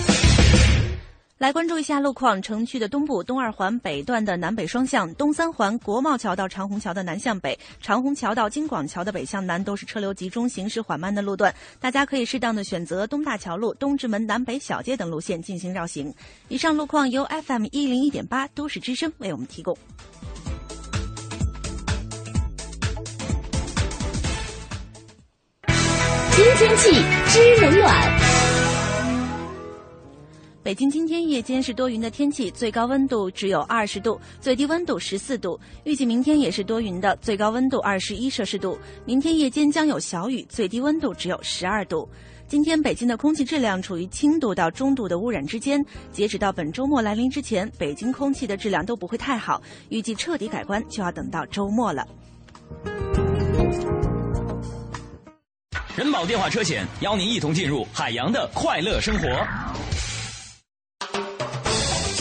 [1.42, 16.14] 来关注一下路况，城区的东部东二环北段的南北双向，东三环国贸桥到长虹桥的南向北，长虹桥到京广桥的北向南都是车流集中、行驶缓慢的路段，大家可以适当的选择东大桥路、东直门南北小街等路线进行绕行。
[16.46, 19.76] 以上路况由 FM 一零一点八都市之声为我们提供。
[26.30, 26.92] 新天气
[27.26, 28.31] 知冷暖。
[30.62, 35.58] 北京今天夜间是多云的天气，最高温度只有二十度，最低温度十四度。
[35.82, 38.78] 预计明天也是多云的，最高温度二十一摄氏度。
[39.04, 42.08] 明天夜间将有小雨，最低温度只有十二度。
[42.46, 45.84] 今天北京的空气质量处于轻度到中度的污染之间。
[46.12, 52.06] 截止到本周末来临之前，北京空气的质量都不会太好，预计彻底改观就要等到周末了。
[55.96, 59.28] 人保电话车险邀您一同进入海洋的快乐生活。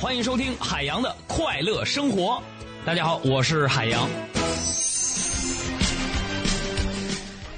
[0.00, 2.40] 欢迎收听海洋的快乐生活。
[2.84, 4.08] 大家好，我是海洋。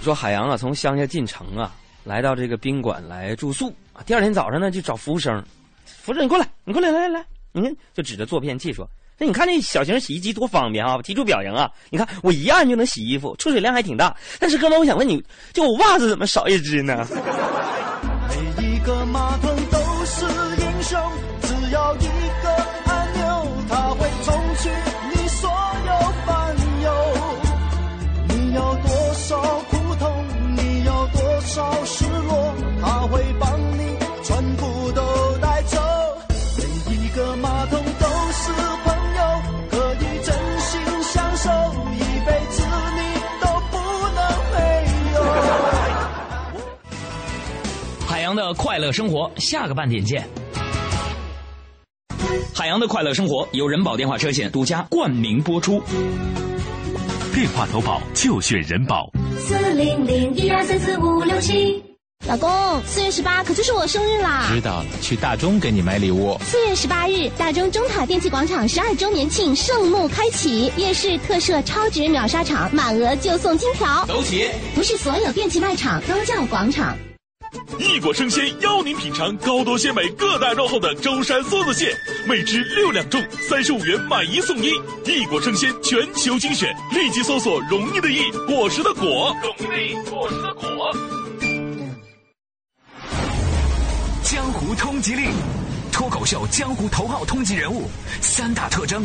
[0.00, 4.00] 说海洋啊，从乡下进城啊，来到这个宾馆来住宿啊。
[4.06, 5.44] 第二天早上呢，就找服务生，
[5.84, 10.96] 服务生你过来，你过来，来来来，你看，就指着坐便器说：“那你看这小型洗衣机多方便啊！
[11.02, 11.70] 提出表扬啊！
[11.90, 14.16] 你看我一按就能洗衣服，出水量还挺大。
[14.38, 15.22] 但是哥们，我想问你，
[15.52, 17.06] 就我袜子怎么少一只呢？”
[18.58, 19.49] 每一个马桶
[31.52, 35.02] 少失落，它会帮你全部都
[35.38, 35.80] 带走。
[36.56, 38.52] 每一个马桶都是
[38.84, 41.50] 朋友，可以真心相守，
[41.92, 42.62] 一辈子
[42.94, 43.00] 你
[43.40, 43.78] 都不
[44.14, 44.18] 能
[44.52, 44.56] 没
[45.12, 45.18] 有。
[48.06, 50.24] 海洋的快乐生活，下个半点见。
[52.54, 55.82] 海洋的快乐生活由人保电话车险独家冠名播出。
[57.32, 59.08] 电话投保就选人保。
[59.38, 61.80] 四零零一二三四五六七。
[62.26, 62.50] 老公，
[62.84, 64.50] 四月十八可就是我生日啦！
[64.52, 66.36] 知道了，去大中给你买礼物。
[66.42, 74.04] 四月十八日，大中中塔电器广场十二周年庆盛幕开启，夜市特设超值秒杀场，满额就送金条。
[74.06, 74.48] 走起！
[74.74, 76.96] 不是所有电器卖场都叫广场。
[77.78, 81.94] 异果生鲜邀您品尝高多鲜美各大肉厚的舟山梭子蟹，
[82.26, 84.70] 每只六两重，三十五元买一送一。
[85.04, 90.96] 异果生鲜全球精选，立即搜索“容易的易，果实的果”，容易的易，果实的果。
[94.22, 95.30] 江湖通缉令，
[95.90, 97.88] 脱口秀江湖头号通缉人物，
[98.20, 99.02] 三大特征：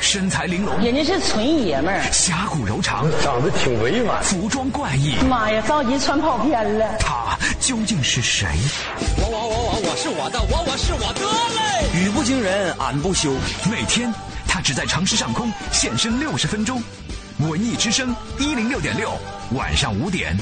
[0.00, 5.16] 身材玲珑，人家是纯爷们儿，侠骨柔肠，长得挺委婉，服装怪异。
[5.28, 6.96] 妈呀，着急穿跑偏了。
[6.98, 7.31] 他
[7.62, 8.48] 究竟是谁？
[9.18, 11.20] 我我我我我是我的，我我是我的
[11.54, 12.04] 嘞！
[12.04, 13.32] 语不惊人俺不休。
[13.70, 14.12] 每天
[14.48, 16.82] 他只在城市上空现身六十分钟，
[17.38, 19.16] 文艺之声一零六点六，
[19.52, 20.36] 晚上五点。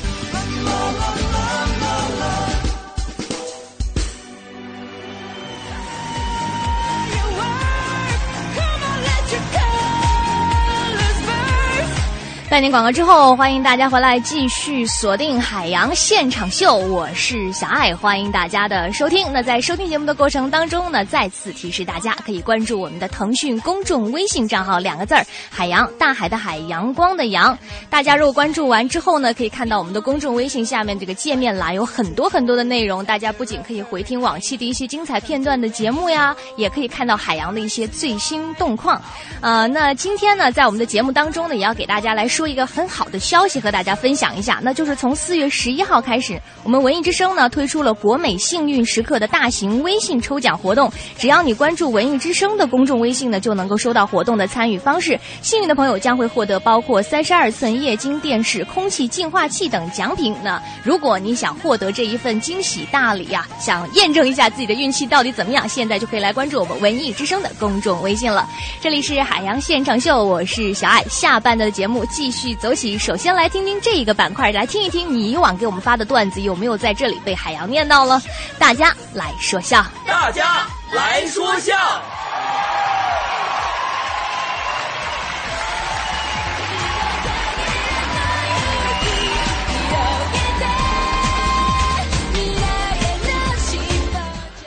[12.50, 19.32] 半年广告之后，欢迎大家回来继续锁定海洋现场秀，我是小爱，欢迎大家的收听。
[19.32, 27.56] 那在收听节目的过程当中呢，再次提示大家可以关注我们的腾讯公众微信账号，两个字儿“海洋”，大海的海，阳光的阳。
[27.88, 39.00] 大家如果关注完之后呢，可以看到我们的公众微信下面这个界面栏，有很多很多的内容，大家不仅可以回听往期的一些精彩片段的节目呀，也可以看到海洋的一些最新动况。
[39.40, 55.20] 呃，那今天呢，在我们的节目当中呢，也要给大家来说说一个很好的消息和大家分享一下，那就是从四月十一号开始，我们文艺之声呢推出了国美幸运时刻的大型微信抽奖活动，只要你关注文艺之声的公众微信呢，就能够收到活动的参与方式。
[55.42, 60.35] 幸运的朋友将会获得包括三十二寸液晶电视、空气净化器等奖品。
[60.42, 68.48] 那如果你想获得这一份惊喜大礼呀、想验证一下自己的运气到底怎么样，现在就可以来关注我们文艺之声的公众微信了。
[68.81, 71.05] 这里是海洋现场秀，我是小爱。
[71.11, 78.20] 下半段的节目继续走起，首先来听听这一个板块，来听一听你以往给我们发的段子有没有在这里被海洋念到了？
[78.58, 79.84] 大家来说笑。
[80.06, 81.74] 大家来说笑。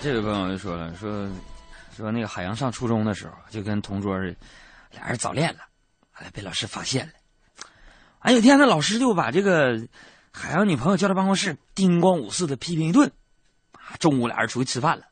[0.01, 1.29] 这位朋友就说了，说
[1.95, 4.35] 说那个海洋上初中的时候，就跟同桌儿
[4.91, 5.59] 俩人早恋了，
[6.11, 7.13] 后来被老师发现了。
[8.23, 9.85] 啊，有天呢，老师就把这个
[10.31, 13.11] 海洋女朋友叫到办公室，叮咣五四的批评一顿。
[13.73, 15.03] 啊，中午俩人出去吃饭了，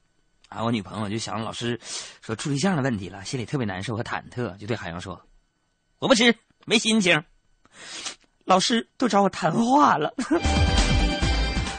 [0.47, 1.78] 啊，我女朋友就想老师
[2.21, 5.21] 说处对象的问题了，心里特别难受和忐忑，就对海洋说
[6.00, 6.34] ：“我不吃，
[6.65, 7.21] 没心情。”
[8.45, 10.13] 老师都找我谈话了，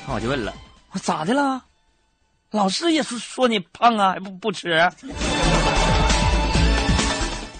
[0.06, 0.54] 那 我就问了，
[0.90, 1.64] 我咋的了？
[2.50, 4.68] 老师也说说你胖啊，还不不吃？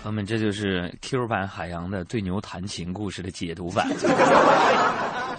[0.03, 3.89] 朋友们，这就是 Q 版海洋的对牛弹琴故事的解读版。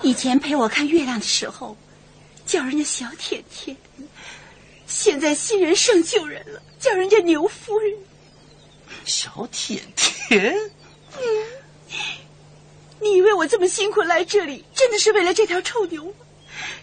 [0.02, 1.76] 以前陪我看月亮的时候，
[2.46, 3.76] 叫人家小甜甜；
[4.88, 7.94] 现在新人胜旧人了，叫人家牛夫人。
[9.04, 10.56] 小甜甜，
[11.18, 11.28] 嗯，
[13.02, 16.14] 你以为我这么辛苦来这里，真的是为了这条臭牛吗？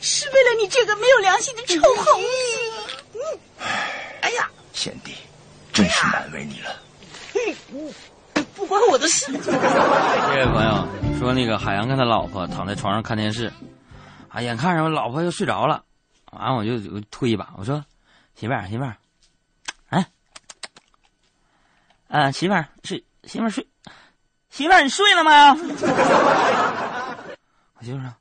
[0.02, 3.18] 是为了你这个没有良心的臭猴子！
[4.20, 5.14] 哎呀，贤弟，
[5.72, 6.78] 真是难为你了。
[8.54, 9.32] 不关我的事。
[9.32, 10.86] 这位朋友
[11.18, 13.50] 说，那个海洋跟他老婆躺在床上看电视，
[14.28, 15.82] 啊，眼看着我老婆又睡着了，
[16.32, 17.84] 完我就我推一把，我说
[18.34, 18.96] ：“媳妇儿，媳妇儿，
[19.88, 20.06] 哎，
[22.08, 23.66] 啊，媳妇儿睡，媳妇儿睡，
[24.50, 25.54] 媳妇儿你睡了吗？”
[27.78, 28.14] 我媳妇说：“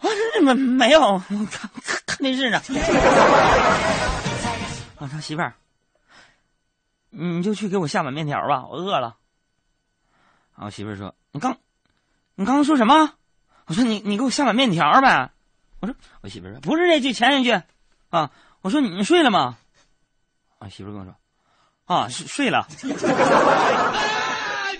[0.00, 1.70] 我这没没有，我看
[2.06, 2.60] 看电视呢。
[4.98, 5.52] ”我说：“媳妇儿。”
[7.10, 9.16] 你就去给我下碗面条吧，我饿了。
[10.56, 11.58] 然后媳妇儿说：“你刚，
[12.34, 13.14] 你刚刚说什么？”
[13.66, 15.30] 我说：“你你给我下碗面条呗。”
[15.80, 17.52] 我说：“我媳妇儿说不是这句，前一句
[18.10, 18.30] 啊。”
[18.62, 19.56] 我说：“你你睡了吗？”
[20.58, 21.14] 啊，媳妇儿跟我说
[21.86, 24.04] ：“啊，睡睡了。”啊！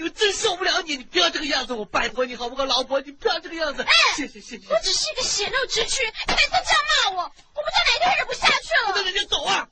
[0.01, 0.97] 我真受不了你！
[0.97, 3.01] 你不要这个样子，我拜托你好不好，老婆？
[3.01, 3.83] 你不要这个样子。
[3.83, 4.73] 哎，谢谢谢谢。
[4.73, 8.53] 我只是一个血肉之躯，你每次这样骂我，我不知道哪天忍不下去
[8.87, 8.93] 了。
[8.95, 9.69] 那你就走啊！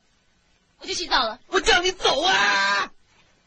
[0.81, 1.39] 我去洗澡了。
[1.49, 2.91] 我叫你走啊！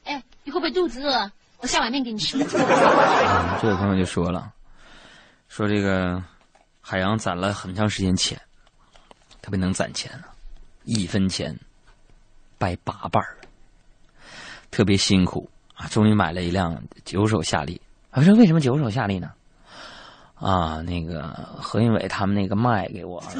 [0.05, 1.31] 哎，你会不会肚子饿？
[1.59, 2.37] 我下碗面给你吃。
[2.37, 4.53] 这位朋友就说了，
[5.49, 6.23] 说这个
[6.79, 8.39] 海洋攒了很长时间钱，
[9.41, 10.31] 特别能攒钱啊，
[10.85, 11.59] 一分钱
[12.57, 13.37] 掰八瓣儿，
[14.71, 17.81] 特别辛苦啊，终于买了一辆九手夏利。
[18.11, 19.31] 我说为什么九手夏利呢？
[20.35, 21.23] 啊，那个
[21.61, 23.33] 何云伟他们那个卖给我了。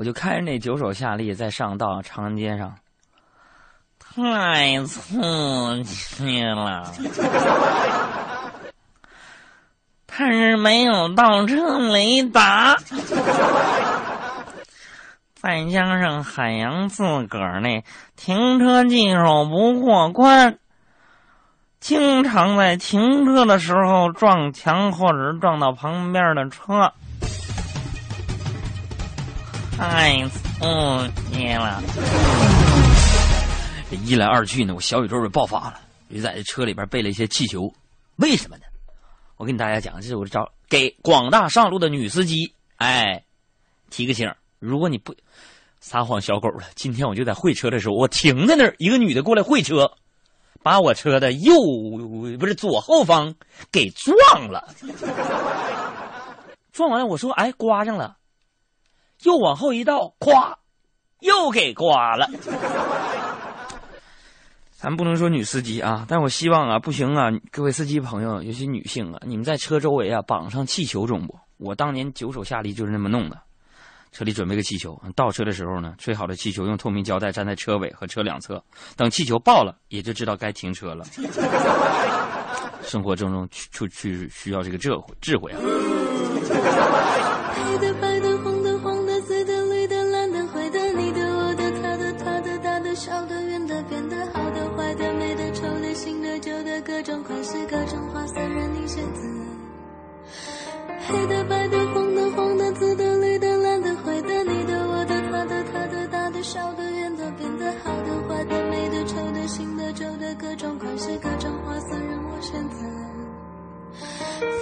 [0.00, 2.74] 我就开着那九手夏利在上道长安街上，
[3.98, 6.90] 太刺激了，
[10.06, 12.78] 但是没有倒车雷达，
[15.36, 17.84] 再加上海洋自个儿那
[18.16, 20.58] 停车技术不过关，
[21.78, 26.94] 经常在停车的时候撞墙或者撞到旁边的车。
[29.80, 30.38] 太刺
[31.32, 31.82] 激了！
[34.04, 35.80] 一来二去呢，我小宇宙就爆发了，
[36.14, 37.72] 就在这车里边备了一些气球。
[38.16, 38.64] 为什么呢？
[39.38, 43.24] 我跟大家讲，这是我的招，给广大上路的女司机，哎，
[43.88, 45.14] 提个醒：如果你不
[45.80, 49.92] 撒谎小狗了，今天我就在会车的时候，我停在那儿，一个女的过来会车，
[50.62, 51.54] 把我车的右
[52.38, 53.34] 不是左后方
[53.72, 54.68] 给撞了。
[56.70, 58.18] 撞完了，我说：“哎，刮上了。”
[59.24, 60.54] 又往后一倒，咵，
[61.20, 62.28] 又给刮了。
[64.72, 71.38] 咱不能说女司机啊，但我希望啊，不行啊，各位司机朋友，尤其女性啊，你们在车周围啊绑上气球中不？
[71.58, 73.38] 我当年九手下力就是那么弄的，
[74.10, 78.64] 车里准备个气球，倒车的时候呢，吹好的气球用透明胶带粘在车尾和车两侧，
[78.96, 81.04] 等气球爆了，也就知道该停车了。
[82.82, 85.58] 生活中中去去去需要这个智慧智慧啊。
[101.10, 112.86] 黑的、白的、黄的、黄的、紫的、绿的、蓝的、灰的，你的、我的、他的、他的、大的、小的、圆的、扁的、好的、坏的、美的、丑的、新的、旧的，各种款式、各种花色，任我选择。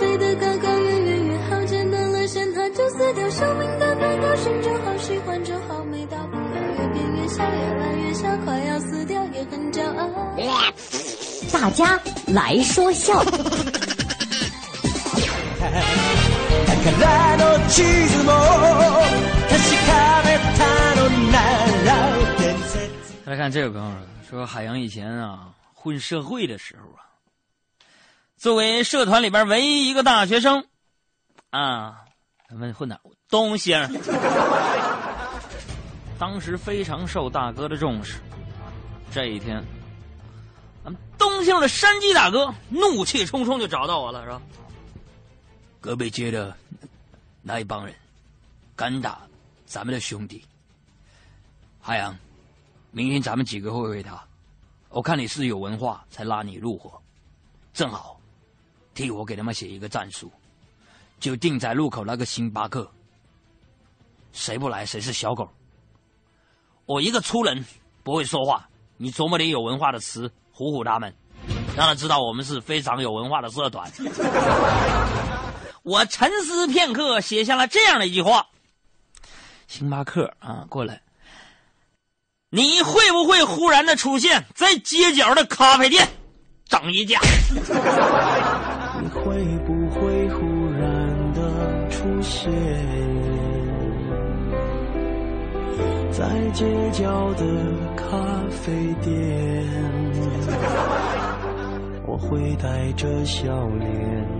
[0.01, 10.09] 飞得高高，远远远，好简单了，线它就撕掉生命的太高兴就好，喜欢就好，美到不了，越变越小，越来越小，快要死掉也很骄傲。
[11.53, 13.23] 大家来说笑。
[23.25, 23.93] 再来看这个朋友
[24.29, 27.05] 说，海洋以前啊混社会的时候啊。
[28.39, 30.65] 作为社团里边唯一一个大学生，
[31.51, 32.05] 啊，
[32.49, 32.99] 咱们混哪？
[33.29, 33.79] 东兴。
[36.19, 38.15] 当时非常受大哥的重视。
[39.13, 39.63] 这一天，
[40.85, 44.41] 咱们东兴的山鸡大哥怒气冲冲就找到我了，是吧
[45.81, 46.55] ：“隔壁街的
[47.43, 47.95] 那一帮人
[48.75, 49.21] 敢打
[49.65, 50.45] 咱们的兄弟，
[51.81, 52.17] 海洋，
[52.91, 54.23] 明天咱们几个会会他。
[54.89, 57.01] 我看你是有文化，才拉你入伙，
[57.73, 58.19] 正好
[58.95, 60.33] 替我给他们写一个战术，
[61.21, 62.91] 就定在路口那个星巴克。
[64.33, 65.49] 谁不来谁是小狗。
[66.87, 67.65] 我一个粗人
[68.03, 71.15] 不会说话，你琢磨点有文化的词唬唬他们，
[71.77, 73.91] 让他知道我们是非常有文化的社团。
[75.89, 78.49] 我沉思片刻，写下了这样的一句话：
[79.67, 81.01] 星巴克啊，过来。
[82.51, 86.07] 你会不会忽然的出现在街角的咖啡店，
[86.67, 87.19] 整一架？
[89.01, 92.53] 你会不会忽然的出现
[96.13, 97.47] 在街角的
[97.97, 98.15] 咖
[98.51, 99.67] 啡店？
[102.07, 104.38] 我会带着笑脸。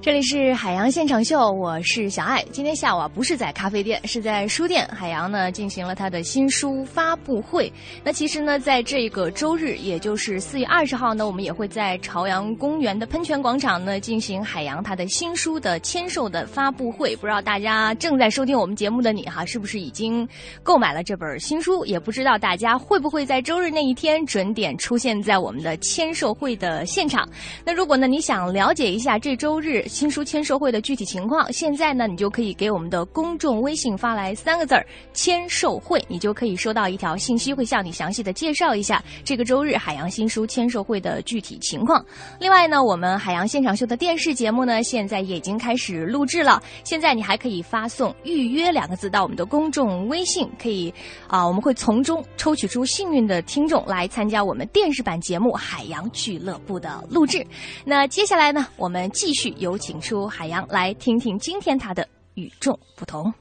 [0.00, 2.44] 这里是海洋现场秀，我是小爱。
[2.50, 4.86] 今天下午啊，不是在咖啡店，是在书店。
[4.88, 7.72] 海洋呢进行了他的新书发布会。
[8.04, 17.16] 那其实呢，在这个周日，也就是四月二十号呢，我们也会在朝阳公园的喷泉广场呢进行海洋他的新书的签售的发布会。
[17.16, 20.28] 不知道大家正在收听我们节目的你哈，是不是已经
[20.62, 21.84] 购买了这本新书？
[21.86, 27.28] 也不知道大家会不会在周日那一天准点出现在我们的签售会的现场？
[27.64, 29.71] 那如果呢，你想了解一下这周日。
[29.86, 42.04] 新书签售会的具体情况，现在呢，你就可以给我们的公众微信发来三个字儿“签售会”，你就可以收到一条信息，会向你详细的介绍一下这个周日海洋新书签售会的具体情况。
[42.40, 46.62] 另外呢，我们海洋现场秀的电视节目呢，现在也已经开始录制了。
[46.84, 50.92] 现在你还可以发送“预约”两个字到我们的公众微信，可以
[51.28, 57.46] 啊，我们会从中抽取出幸运的听众来参加我们电视版节目《海洋俱乐部》的录制。
[57.84, 59.78] 那接下来呢，我们继续有。
[59.78, 63.32] 请出海洋来听听今天他的与众不同。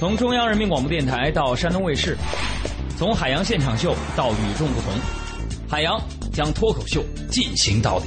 [0.00, 2.16] 从中央人民广播电台到山东卫视，
[2.96, 4.92] 从海洋现场秀到与众不同，
[5.68, 6.00] 海洋
[6.32, 8.06] 将脱口秀进行到底。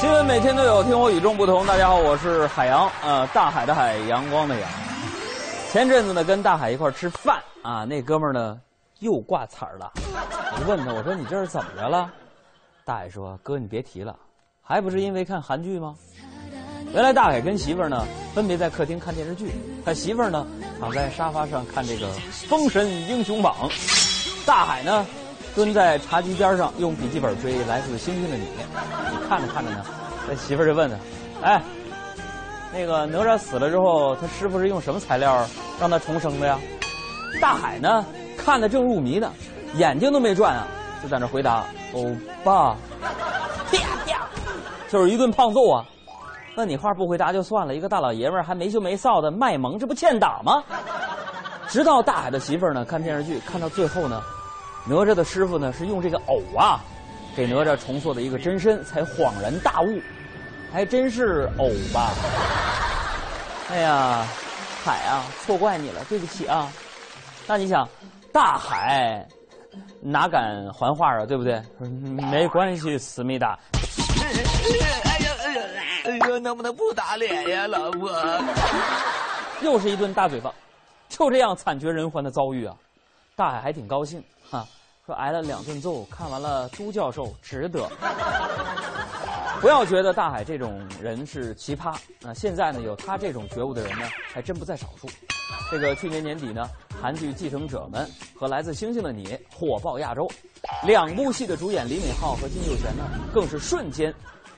[0.00, 1.66] 新闻每天都有，听我与众不同。
[1.66, 4.70] 大家好，我是海洋，呃，大海的海，阳光的阳。
[5.72, 8.60] 前阵子呢，跟大海一块吃饭啊，那哥们儿呢
[9.00, 9.92] 又挂彩儿了。
[9.96, 12.08] 我问他，我说你这是怎么着了？
[12.84, 14.14] 大海说：“哥，你别提了，
[14.62, 15.96] 还不是因为看韩剧吗？
[16.94, 19.50] 原来大海跟媳妇儿呢分别在客厅看电视剧，
[19.84, 20.46] 他媳妇儿呢
[20.78, 22.06] 躺在沙发上看这个
[22.48, 23.68] 《封神英雄榜》，
[24.46, 25.04] 大海呢。”
[25.58, 28.44] 蹲在茶几边上，用笔记本追《来自星星的你》，
[29.10, 29.84] 你看着看着呢，
[30.24, 30.96] 他媳妇就问他
[31.42, 31.60] ：“哎，
[32.72, 35.44] 那个哪吒死了之后，他师傅是用什么材料
[35.80, 36.56] 让他重生的呀？”
[37.42, 38.06] 大海呢，
[38.36, 39.32] 看得正入迷呢，
[39.74, 40.64] 眼睛都没转啊，
[41.02, 42.04] 就在那回答：“欧
[42.44, 42.76] 巴。”
[43.72, 44.28] 啪啪，
[44.88, 45.84] 就是一顿胖揍啊！
[46.54, 50.62] 问你话不回答就算了，一个大老爷们儿还没羞没臊的卖萌，这不欠打吗？
[51.66, 54.22] 直到大海的媳妇儿呢，看电视剧看到最后呢。
[54.88, 56.80] 哪吒的师傅呢是用这个藕啊，
[57.36, 60.00] 给哪吒重塑的一个真身，才恍然大悟，
[60.72, 62.10] 还真是藕吧？
[63.70, 64.26] 哎呀，
[64.82, 66.72] 海啊，错怪你了，对不起啊。
[67.46, 67.86] 那你想，
[68.32, 69.26] 大海
[70.00, 71.26] 哪敢还话啊？
[71.26, 71.62] 对不对？
[72.30, 73.58] 没关系，思密达。
[74.22, 75.62] 哎呀哎呀
[76.04, 78.10] 哎呀，能不能不打脸呀，老婆？
[79.60, 80.50] 又是一顿大嘴巴，
[81.10, 82.74] 就这样惨绝人寰的遭遇啊！
[83.36, 84.66] 大海还挺高兴啊。
[85.08, 87.88] 说挨了两顿揍，看完了都教授值得。
[89.58, 92.34] 不要觉得大海这种人是奇葩啊！
[92.34, 94.04] 现在呢，有他这种觉悟的人呢，
[94.34, 95.08] 还真不在少数。
[95.70, 96.68] 这个去年年底呢，
[97.00, 98.06] 韩剧《继承者们》
[98.38, 100.30] 和《来自星星的你》火爆亚洲，
[100.84, 103.02] 两部戏的主演李敏镐和金秀贤呢，
[103.32, 104.14] 更是瞬间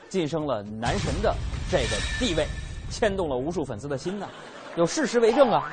[0.09, 1.33] 晋升了男神的
[1.71, 2.45] 这个地位，
[2.91, 4.27] 牵动了无数粉丝的心呢。
[4.75, 5.71] 有事实为证啊！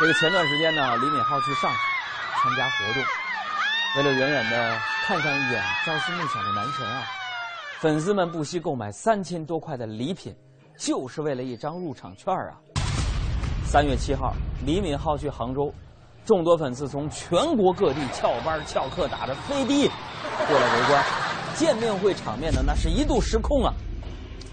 [0.00, 1.78] 这个前段时间呢，李敏镐去上海
[2.42, 3.02] 参加活动，
[3.96, 4.76] 为了远远的
[5.06, 7.04] 看上一眼朝思暮想的男神啊，
[7.78, 10.34] 粉丝们不惜购买三千多块的礼品，
[10.76, 12.58] 就是为了一张入场券啊。
[13.64, 14.34] 三月七号，
[14.66, 15.72] 李敏镐去杭州，
[16.24, 19.88] 众多粉丝从全国各地翘班翘课打着飞的
[20.48, 21.04] 过来围观，
[21.54, 23.72] 见面会场面呢那是一度失控啊。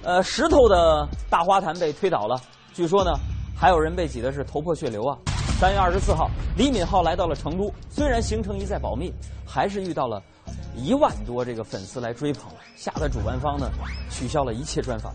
[0.03, 2.39] 呃，石头的大花坛被推倒了，
[2.75, 3.11] 据说呢，
[3.59, 5.17] 还有人被挤的是头破血流啊。
[5.61, 9.13] 三月二十四号，李敏镐来到了成都，虽然行程一再保密，
[9.45, 10.19] 还是遇到了
[10.75, 12.45] 一万多这个粉丝来追捧，
[12.75, 13.69] 吓得主办方呢
[14.09, 15.13] 取消了一切专访。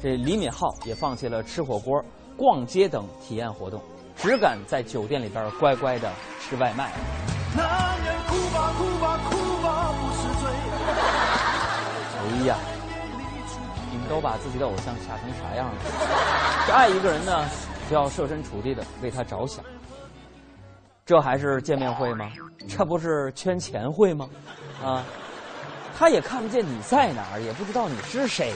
[0.00, 2.00] 这李敏镐也放弃了吃火锅、
[2.36, 3.82] 逛街等体验活动，
[4.14, 6.08] 只敢在酒店里边乖乖的
[6.38, 6.92] 吃外卖。
[7.56, 10.48] 男人哭吧哭吧哭吧不是罪。
[12.20, 12.56] 哎呀，
[13.90, 15.74] 你们都把自己的偶像吓成啥样了？
[16.68, 17.44] 这爱一个人呢，
[17.88, 19.64] 就要设身处地的为他着想。
[21.04, 22.30] 这还是见面会吗？
[22.68, 24.28] 这不是圈钱会吗？
[24.82, 25.04] 啊，
[25.98, 28.52] 他也看不见你在哪儿，也不知道你是谁。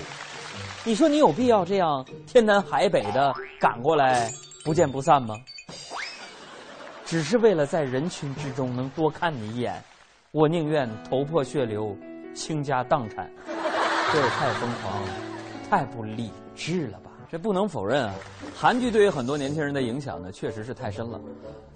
[0.85, 4.31] 你说你有必要这样天南海北的赶过来
[4.65, 5.35] 不见不散吗？
[7.05, 9.83] 只是为了在人群之中能多看你一眼，
[10.31, 11.97] 我宁愿头破血流、
[12.35, 13.31] 倾家荡产。
[14.13, 15.03] 这也太疯狂，
[15.69, 17.11] 太不理智了吧？
[17.31, 18.15] 这不能否认啊，
[18.57, 21.21] 韩剧对于很多年轻人的影响呢，确实是太深了。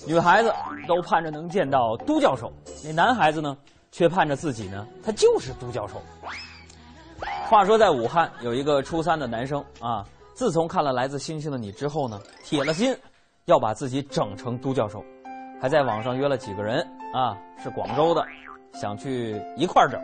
[0.07, 0.53] 女孩子
[0.87, 2.53] 都盼着能见到都教授，
[2.85, 3.57] 那男孩子呢，
[3.91, 6.01] 却盼着自己呢，他就是都教授。
[7.49, 12.97] 话说，在武汉有一个初三的男生啊，自从看了《来自星星的你》之后呢，铁了心
[13.47, 15.05] 要把自己整成都教授，
[15.61, 16.81] 还在网上约了几个人
[17.13, 18.25] 啊，是广州的，
[18.73, 20.01] 想去一块儿整。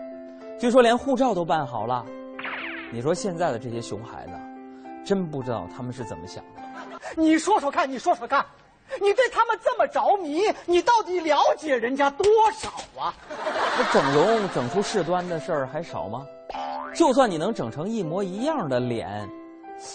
[0.59, 2.05] 据说连护照都办好了。
[2.93, 4.33] 你说现在的这些熊孩子，
[5.07, 7.01] 真不知道他们是怎么想的。
[7.17, 8.45] 你说说看，你说说看，
[9.01, 12.69] 你对他们这么着迷，你到底了解人家多少
[13.01, 13.15] 啊？
[13.79, 16.27] 那整容整出事端的事儿还少吗？
[16.95, 19.29] 就算你能整成一模一样的脸，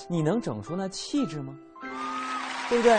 [0.08, 1.54] 你能整出那气质吗？
[2.70, 2.98] 对不对？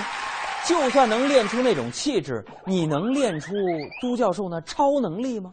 [0.66, 3.52] 就算能练出那种气质，你能练出
[4.00, 5.52] 都教授那超能力吗？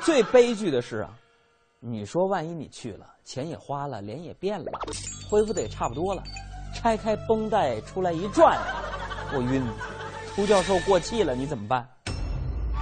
[0.00, 1.10] 最悲剧的是啊，
[1.80, 4.70] 你说万一你去了，钱也花了，脸也变了，
[5.28, 6.22] 恢复的也差不多了，
[6.76, 8.56] 拆开绷带出来一转，
[9.34, 9.60] 我晕！
[10.36, 11.84] 朱教授过气了，你怎么办？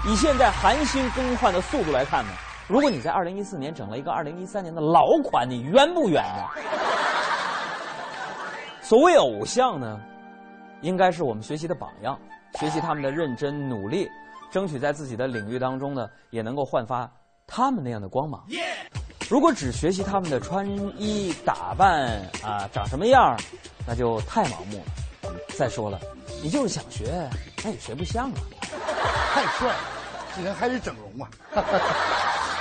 [0.06, 2.30] 以现在韩星更换的速度来看呢，
[2.68, 6.52] 如果你在二零一四年整了一个二零一三年的老款，你冤不冤啊？
[8.82, 9.98] 所谓偶像呢，
[10.82, 12.20] 应该是我们学习的榜样，
[12.60, 14.06] 学习他们的认真努力，
[14.50, 17.10] 争取在自己的领域当中呢，也能够焕发
[17.46, 18.44] 他们那样的光芒。
[19.28, 20.68] 如果只学习他们的穿
[20.98, 23.36] 衣打扮啊，长什么样，
[23.86, 25.32] 那就太盲目了。
[25.56, 25.98] 再说了，
[26.42, 27.28] 你就是想学，
[27.62, 28.38] 那也学不像啊。
[29.34, 29.76] 太帅了，
[30.36, 31.28] 这人还是整容啊！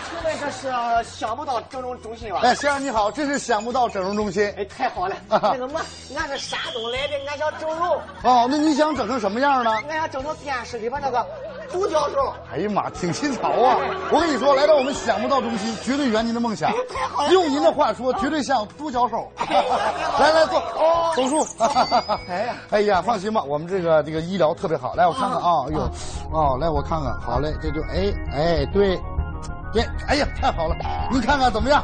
[0.10, 0.72] 请问这是
[1.04, 2.40] 想不到整容中心吧？
[2.44, 4.52] 哎，先生你好，这是想不到整容中心。
[4.58, 5.16] 哎，太好了！
[5.28, 5.82] 那个么，
[6.16, 8.02] 俺是山东来的，俺想整容。
[8.24, 9.72] 哦，那你想整成什么样呢？
[9.90, 11.28] 俺想整成电视里边那个
[11.72, 12.34] 都教授。
[12.52, 13.78] 哎呀妈，挺新潮啊！
[14.12, 16.72] 我跟你说，来到我们想不到中心，绝对圆您的梦想。
[16.90, 19.32] 太好了用您的话说，绝对像都教授。
[20.20, 20.62] 来来坐，
[21.16, 21.48] 手术。
[22.28, 24.94] 哎呀，哎呀，放心吧，我们这个这个医疗特别好。
[24.96, 25.90] 来，我看看啊，哎呦，
[26.32, 29.00] 哦，来我看看，好嘞，这就哎哎对，
[29.74, 30.76] 对，哎呀，太好了，
[31.12, 31.84] 您看看怎么样？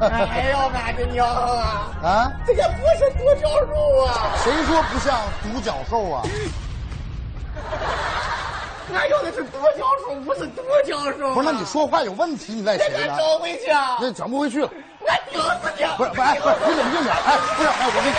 [0.00, 1.92] 哎呦，俺的娘啊！
[2.02, 3.74] 啊，这个不是独角兽
[4.06, 4.32] 啊！
[4.42, 6.22] 谁说不像独角兽啊？
[8.92, 11.34] 俺要的是独角兽，不是多教授、啊。
[11.34, 13.16] 不是，那你说话有问题，你赖谁呢？
[13.16, 13.96] 找回去啊！
[14.00, 14.70] 那整不回去了。
[15.06, 15.84] 俺顶死你！
[15.96, 18.14] 不是，不是，哎，不是，你冷静点，哎，不是，哎，我跟你。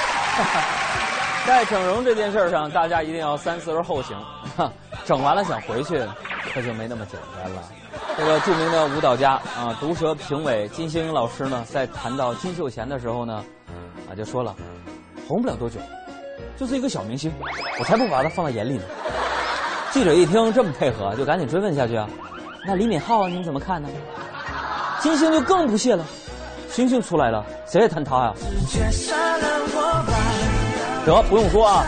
[1.46, 4.18] 在整容这件事上，大家一定要三思而后行。
[5.06, 6.04] 整完了想回去，
[6.54, 7.62] 可就没那么简单了。
[8.18, 13.44] 这个著名的舞蹈家啊，毒舌评委金星老师呢，在谈到金秀贤的时候呢，
[14.10, 14.56] 啊，就说了，
[15.28, 15.80] 红不了多久，
[16.58, 17.32] 就是一个小明星，
[17.80, 18.84] 我才不把他放在眼里呢。
[19.96, 22.06] 记者一听这么配合，就赶紧追问下去啊，
[22.68, 23.88] 那李敏镐你怎么看呢？
[25.00, 26.06] 金星就更不屑了，
[26.70, 28.34] 星星出来了，谁也谈他呀、
[31.06, 31.86] 得不用说啊，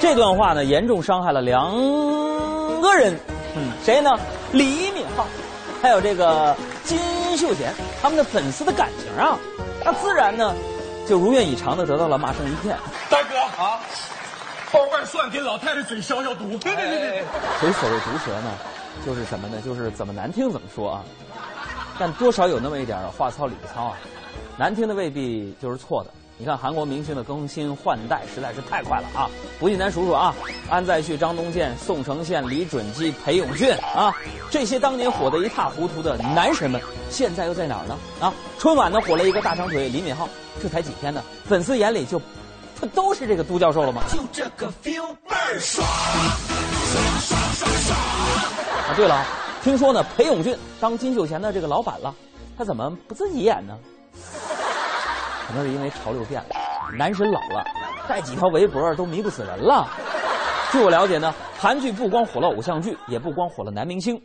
[0.00, 1.70] 这段话呢严重伤害了两
[2.80, 3.14] 个人，
[3.54, 4.10] 嗯，谁呢？
[4.52, 5.24] 李敏镐，
[5.82, 6.98] 还有这个金
[7.36, 9.38] 秀贤，他们的粉丝的感情啊，
[9.84, 10.54] 那自然呢
[11.06, 12.74] 就如愿以偿的得到了骂声一片。
[13.10, 13.78] 大哥啊，
[14.72, 16.48] 包瓣蒜给老太太嘴消消毒。
[16.58, 17.24] 对对对对。
[17.60, 18.50] 所以所谓毒舌呢，
[19.04, 19.60] 就是什么呢？
[19.64, 21.04] 就是怎么难听怎么说啊，
[21.98, 23.98] 但多少有那么一点话糙理不糙啊，
[24.56, 26.10] 难听的未必就是错的。
[26.38, 29.30] 你看韩国明星的更新换代实在是太快了啊！
[29.60, 30.34] 不信咱数数啊，
[30.68, 34.12] 安在旭、张东健、宋承宪、李准基、裴勇俊啊，
[34.50, 37.96] 这些当年火得一塌糊涂的男神们，现在又在哪儿呢？
[38.18, 40.26] 啊，春晚呢火了一个大长腿李敏镐，
[40.60, 42.20] 这才几天呢，粉丝眼里就，
[42.82, 44.02] 他都是这个都教授了吗？
[44.08, 47.96] 就这个 feel 倍儿爽，爽爽爽爽！
[48.88, 49.24] 啊，对了，
[49.62, 52.12] 听说呢，裴勇俊当金秀贤的这个老板了，
[52.58, 53.78] 他怎么不自己演呢？
[55.46, 56.56] 可能是因为潮流变了，
[56.98, 57.64] 男神老了，
[58.08, 59.88] 带几条围脖都迷不死人了。
[60.72, 64.20] 据我了解呢，韩剧不光火了偶像剧，也不光火了男明星。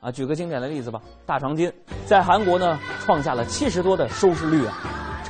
[0.00, 1.68] 啊，举个经典的例子吧，《大长今》
[2.06, 4.72] 在韩国呢创下了七十多的收视率啊，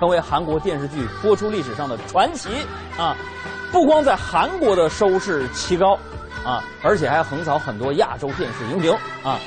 [0.00, 2.48] 成为韩国电视剧播出历史上的传奇
[2.98, 3.14] 啊！
[3.70, 5.96] 不光在韩国的收视奇高
[6.42, 8.90] 啊，而且还横扫很多亚洲电视荧屏
[9.22, 9.38] 啊！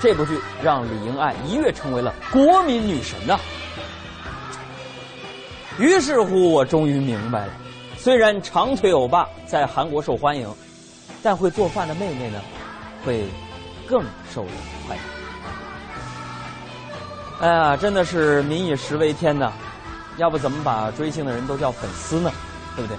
[0.00, 3.38] 这部剧让李英爱一跃成为了国民女神呐、
[5.78, 7.52] 于是乎，我终于明白了，
[7.98, 10.48] 虽然长腿欧巴在韩国受欢迎，
[11.22, 12.40] 但会做饭的妹妹呢，
[13.04, 13.26] 会
[13.86, 14.02] 更
[14.32, 14.52] 受人
[14.88, 15.02] 欢迎。
[17.40, 19.52] 哎呀，真的是民以食为天呐！
[20.18, 22.30] 要不怎么把追星的人都叫粉丝呢？
[22.76, 22.98] 对不对？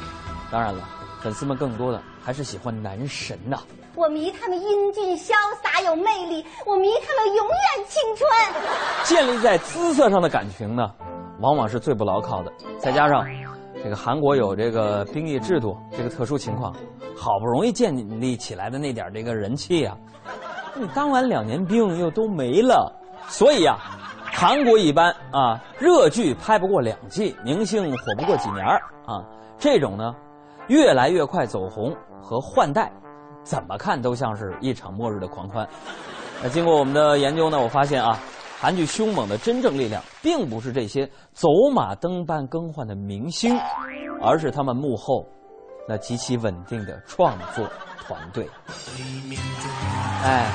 [0.51, 0.84] 当然了，
[1.22, 3.59] 粉丝们更多的还是喜欢男神呐、
[3.95, 8.28] 我迷他们英俊潇洒有魅力，我迷他们永远青春。
[9.03, 10.91] 建立在姿色上的感情呢，
[11.39, 12.51] 往往是最不牢靠的。
[12.80, 13.28] 再加上
[13.84, 16.74] 这个韩国有这个兵役制度这个特殊情况，
[17.17, 19.97] 好不容易建立起来的那点这个人气啊，
[20.76, 22.95] 你当完两年兵又都没了。
[23.28, 23.78] 所以啊，
[24.39, 28.65] 韩国一般啊，热剧拍不过两季，明星火不过几年
[29.05, 29.21] 啊，
[29.57, 30.15] 这种呢，
[30.69, 32.89] 越来越快走红和换代，
[33.43, 35.67] 怎么看都像是一场末日的狂欢。
[36.41, 38.17] 那经过我们的研究呢，我发现啊，
[38.57, 43.59] 韩剧凶猛的真正力量，并不是这些走马灯般更换的明星，
[44.21, 45.25] 而是他们幕后
[45.85, 47.67] 那极其稳定的创作
[48.07, 48.47] 团队。
[50.23, 50.49] 哎，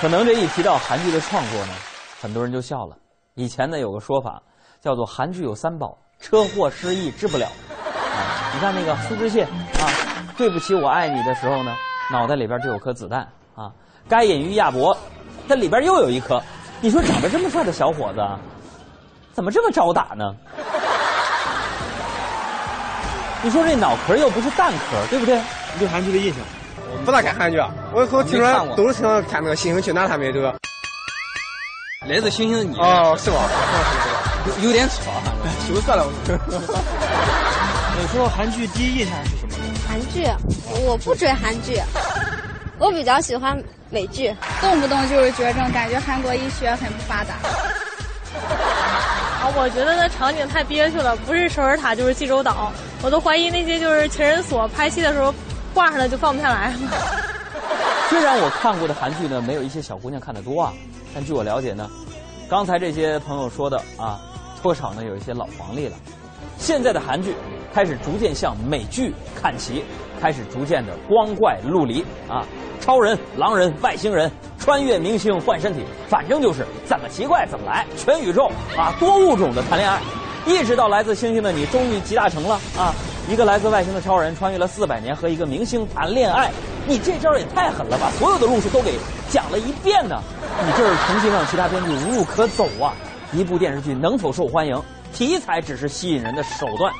[0.00, 1.72] 可能这一提到韩剧的创作呢，
[2.20, 2.96] 很多人就笑了。
[3.34, 4.40] 以前呢有个说法，
[4.80, 7.46] 叫做韩剧有三宝：车祸、失忆治不了。
[7.46, 9.90] 啊，你看那个苏志燮啊，
[10.36, 11.74] 对不起我爱你的时候呢，
[12.12, 13.26] 脑袋里边就有颗子弹
[13.56, 13.72] 啊。
[14.08, 14.96] 该隐于亚伯，
[15.48, 16.40] 它里边又有一颗。
[16.80, 18.20] 你说长得这么帅的小伙子，
[19.32, 20.24] 怎么这么招打呢？
[23.42, 25.36] 你说这脑壳又不是蛋壳，对不对？
[25.74, 26.40] 你对韩剧的印象？
[27.08, 30.54] 我不大看韩剧，啊我和听说都是喜欢看那个《星星去哪儿》他们这个。
[32.06, 33.48] 来自星星的你哦，是吧？
[34.46, 34.94] 有有点扯，
[35.66, 36.06] 羞涩了。
[37.98, 39.54] 你说韩剧第一印象是什么？
[39.88, 40.26] 韩剧，
[40.86, 41.80] 我不追韩剧，
[42.78, 44.30] 我比较喜欢美剧，
[44.60, 47.32] 动不动就是绝症，感觉韩国医学很不发达。
[49.40, 55.34] 啊，我觉得那场景太憋屈了，不是首尔塔就是济州岛，我都怀疑那些就是情人所拍戏的时候
[55.78, 56.74] 挂上了就放不下来。
[58.10, 60.72] 虽然我看过的韩剧呢，没有一些小姑娘看得多啊，
[61.14, 61.88] 但据我了解呢，
[62.50, 64.18] 刚才这些朋友说的啊，
[64.60, 65.94] 多少呢有一些老黄历了。
[66.58, 67.32] 现在的韩剧
[67.72, 69.84] 开始逐渐向美剧看齐，
[70.20, 72.44] 开始逐渐的光怪陆离啊，
[72.80, 80.00] 超人、狼人、外星人、穿越明星换身体，反正就是怎么奇怪怎么来，全宇宙啊，多物种的谈恋爱，
[80.44, 82.92] 一直到来自星星的你终于集大成了啊！
[83.28, 86.50] 一个来自外星的超人穿越了四百年和一个明星谈恋爱，
[86.86, 88.10] 你这招也太狠了吧！
[88.18, 88.94] 所有的路数都给
[89.28, 90.22] 讲了一遍呢，
[90.64, 92.94] 你这是诚心让其他编剧无路可走啊！
[93.34, 96.90] 一部电视剧能否受欢迎，题材只是吸引人的手段，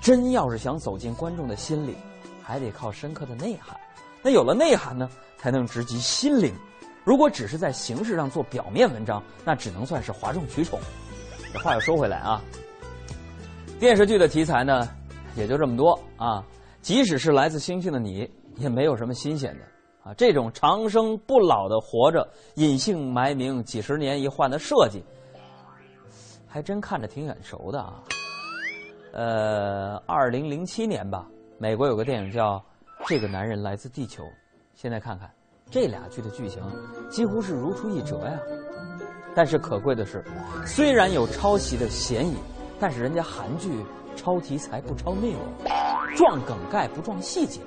[0.00, 1.96] 真要是想走进观众的心里，
[2.42, 3.76] 还得靠深刻的内涵。
[4.20, 5.08] 那有了内涵呢，
[5.38, 6.52] 才能直击心灵。
[7.04, 10.80] 如果只是在形式上做表面文章，那只能算是哗众取宠。
[11.52, 12.42] 这话又说回来啊，
[13.78, 14.88] 电视剧的题材呢，
[15.36, 16.44] 也就这么多啊。
[16.80, 19.64] 即使是来自星星的你，也没有什么新鲜的
[20.10, 20.14] 啊。
[20.14, 25.02] 这种长生不老的活着、隐姓埋名、几十年一换的设计，
[26.48, 28.02] 还真看着挺眼熟的啊。
[29.12, 31.28] 呃，二零零七年吧，
[31.58, 32.56] 美国有个电影叫
[33.06, 34.24] 《这个男人来自地球》，
[34.74, 35.30] 现在看看
[35.70, 36.62] 这俩剧的剧情，
[37.10, 38.40] 几乎是如出一辙呀。
[39.34, 40.24] 但是可贵的是，
[40.66, 42.34] 虽然有抄袭的嫌疑，
[42.80, 43.70] 但是人家韩剧
[44.16, 45.40] 抄题材不抄内容，
[46.16, 47.60] 撞梗概不撞细节，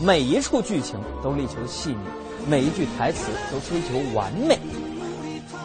[0.00, 1.98] 每一处剧情都力求细腻，
[2.48, 4.58] 每一句台词都追求完美。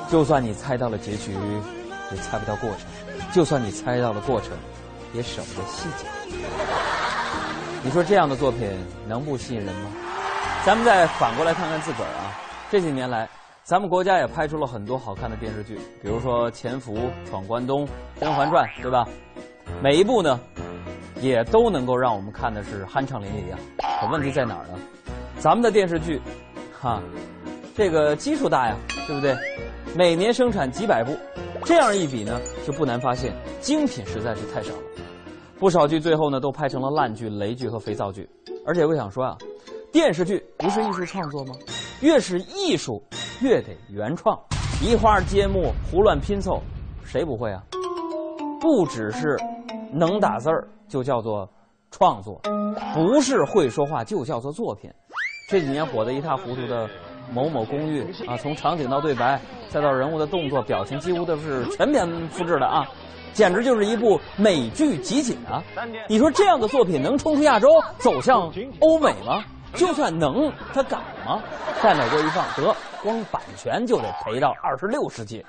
[0.09, 1.31] 就算你猜到了结局，
[2.11, 2.79] 也猜不到过程；
[3.33, 4.51] 就算你猜到了过程，
[5.13, 6.05] 也舍不得细节。
[7.83, 8.69] 你说这样的作品
[9.07, 9.89] 能不吸引人吗？
[10.65, 12.33] 咱们再反过来看看自个儿啊，
[12.71, 13.27] 这几年来。
[13.63, 16.95] 咱们国家也拍出了很多好看的电视剧，比如说《潜伏》
[17.27, 17.83] 《闯关东》
[18.19, 19.07] 《甄嬛传》，对吧？
[19.81, 20.39] 每一部呢，
[21.21, 23.59] 也都能够让我们看的是酣畅淋漓啊。
[24.01, 24.79] 可问题在哪儿呢？
[25.37, 26.21] 咱们的电视剧，
[26.71, 27.01] 哈，
[27.75, 28.75] 这个基数大呀，
[29.07, 29.35] 对不对？
[29.95, 31.15] 每年生产几百部，
[31.63, 34.81] 这样一比呢，就不难发现精品实在是太少了。
[35.59, 38.27] 不少剧最后呢，都拍成了烂剧、雷剧和肥皂剧。
[38.65, 39.37] 而且我想说啊，
[39.91, 41.53] 电视剧不是艺术创作吗？
[42.01, 43.03] 越是艺术。
[43.41, 44.39] 越得原创，
[44.81, 46.61] 移花接木，胡乱拼凑，
[47.03, 47.61] 谁不会啊？
[48.61, 49.37] 不只是
[49.95, 51.49] 能打字儿就叫做
[51.89, 52.41] 创作，
[52.93, 54.91] 不是会说话就叫做作品。
[55.49, 56.89] 这几年火得一塌糊涂的
[57.31, 59.39] 某某公寓啊，从场景到对白，
[59.69, 62.85] 再到人物的动作、表情，几乎都是全篇复制的啊，
[63.31, 65.63] 简直就是一部美剧集锦啊！
[66.09, 67.69] 你说这样的作品能冲出亚洲，
[67.99, 69.43] 走向欧美吗？
[69.75, 71.41] 就算能，他敢吗？
[71.81, 75.45] 在美国一放，得光版权就得赔到二十六世纪。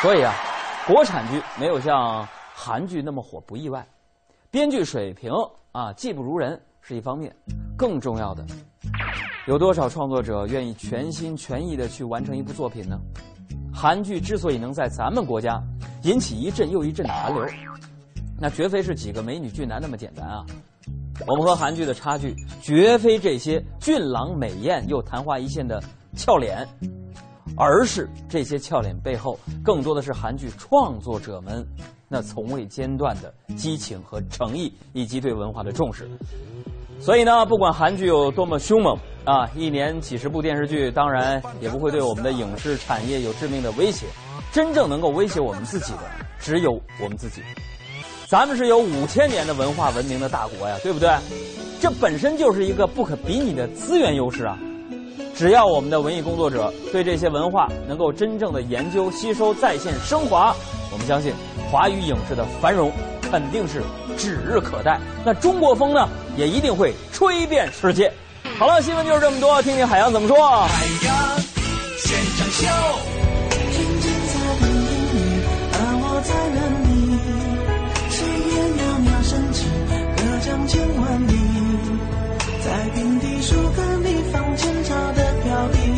[0.00, 0.32] 所以啊，
[0.86, 3.86] 国产剧没有像韩剧那么火不意外，
[4.50, 5.32] 编剧水平
[5.72, 7.34] 啊技不如人是一方面，
[7.76, 8.46] 更重要的，
[9.46, 12.98] 有多少创作者愿意全心全意的去完成一部作品呢？
[13.74, 15.60] 韩剧之所以能在咱们国家
[16.02, 17.46] 引起一阵又一阵的寒流，
[18.38, 20.44] 那绝非是几个美女俊男那么简单啊！
[21.26, 25.82] 我们和韩剧的差距，绝非这些俊朗美艳又昙花一现的
[26.16, 26.68] 俏脸，
[27.56, 31.66] 而是这些俏脸背后，更多的是韩剧创作者们
[32.12, 36.06] 那从未间断的激情和诚意，以及对文化的重视。
[37.00, 38.94] 所以呢，不管韩剧有多么凶猛
[39.24, 44.04] 啊，一年几十部电视剧，当然也不会对我们的影视产业有致命的威胁。
[44.52, 46.00] 真正能够威胁我们自己的，
[46.38, 46.70] 只有
[47.02, 47.40] 我们自己。
[48.28, 51.08] 咱们是有五千年的文化文明的大国呀，对不对？
[51.80, 54.58] 这本身就是一个不可比拟的资源优势啊！
[55.34, 60.54] 只要我们的文艺工作者对这些文化能够真正的研究、吸收、再现、升华，
[60.92, 61.32] 我们相信
[61.72, 62.92] 华语影视的繁荣
[63.30, 63.82] 肯定是
[64.18, 65.00] 指日可待。
[65.24, 66.06] 那中国风呢，
[66.36, 68.12] 也一定会吹遍世界。
[68.58, 70.36] 好了，新闻就是这么多，听听海洋怎么说。
[70.36, 71.16] 海洋
[71.96, 72.68] 现场秀，
[73.72, 75.40] 静静在等你，
[75.72, 76.92] 而我在等你。
[78.10, 79.64] 岁月袅袅升起，
[80.14, 81.32] 隔江千万里，
[82.62, 85.91] 在平地树根里放前朝的飘逸，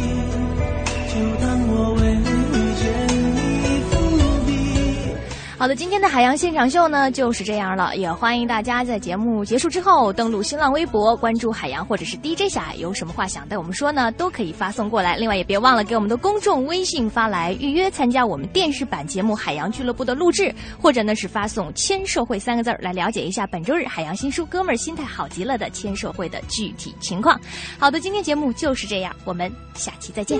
[5.64, 15.16] 好的，今天的海洋现场秀呢就是这样了，也欢迎大家在节目结束之后登录新浪微博，关注海洋或者是 DJ 小海，有什么话想对我们说呢，都可以发送过来。
[15.16, 27.40] 另外也别忘了给我们的公众微信发来预约参加我们电视版节目《海洋俱乐部》的录制，或者呢是发送“签售会”三个字来了解一下本周日海洋新书《哥们儿心态好极了》的签售会的具体情况。
[27.78, 30.32] 好的，今天节目就是这样，我们下期再见。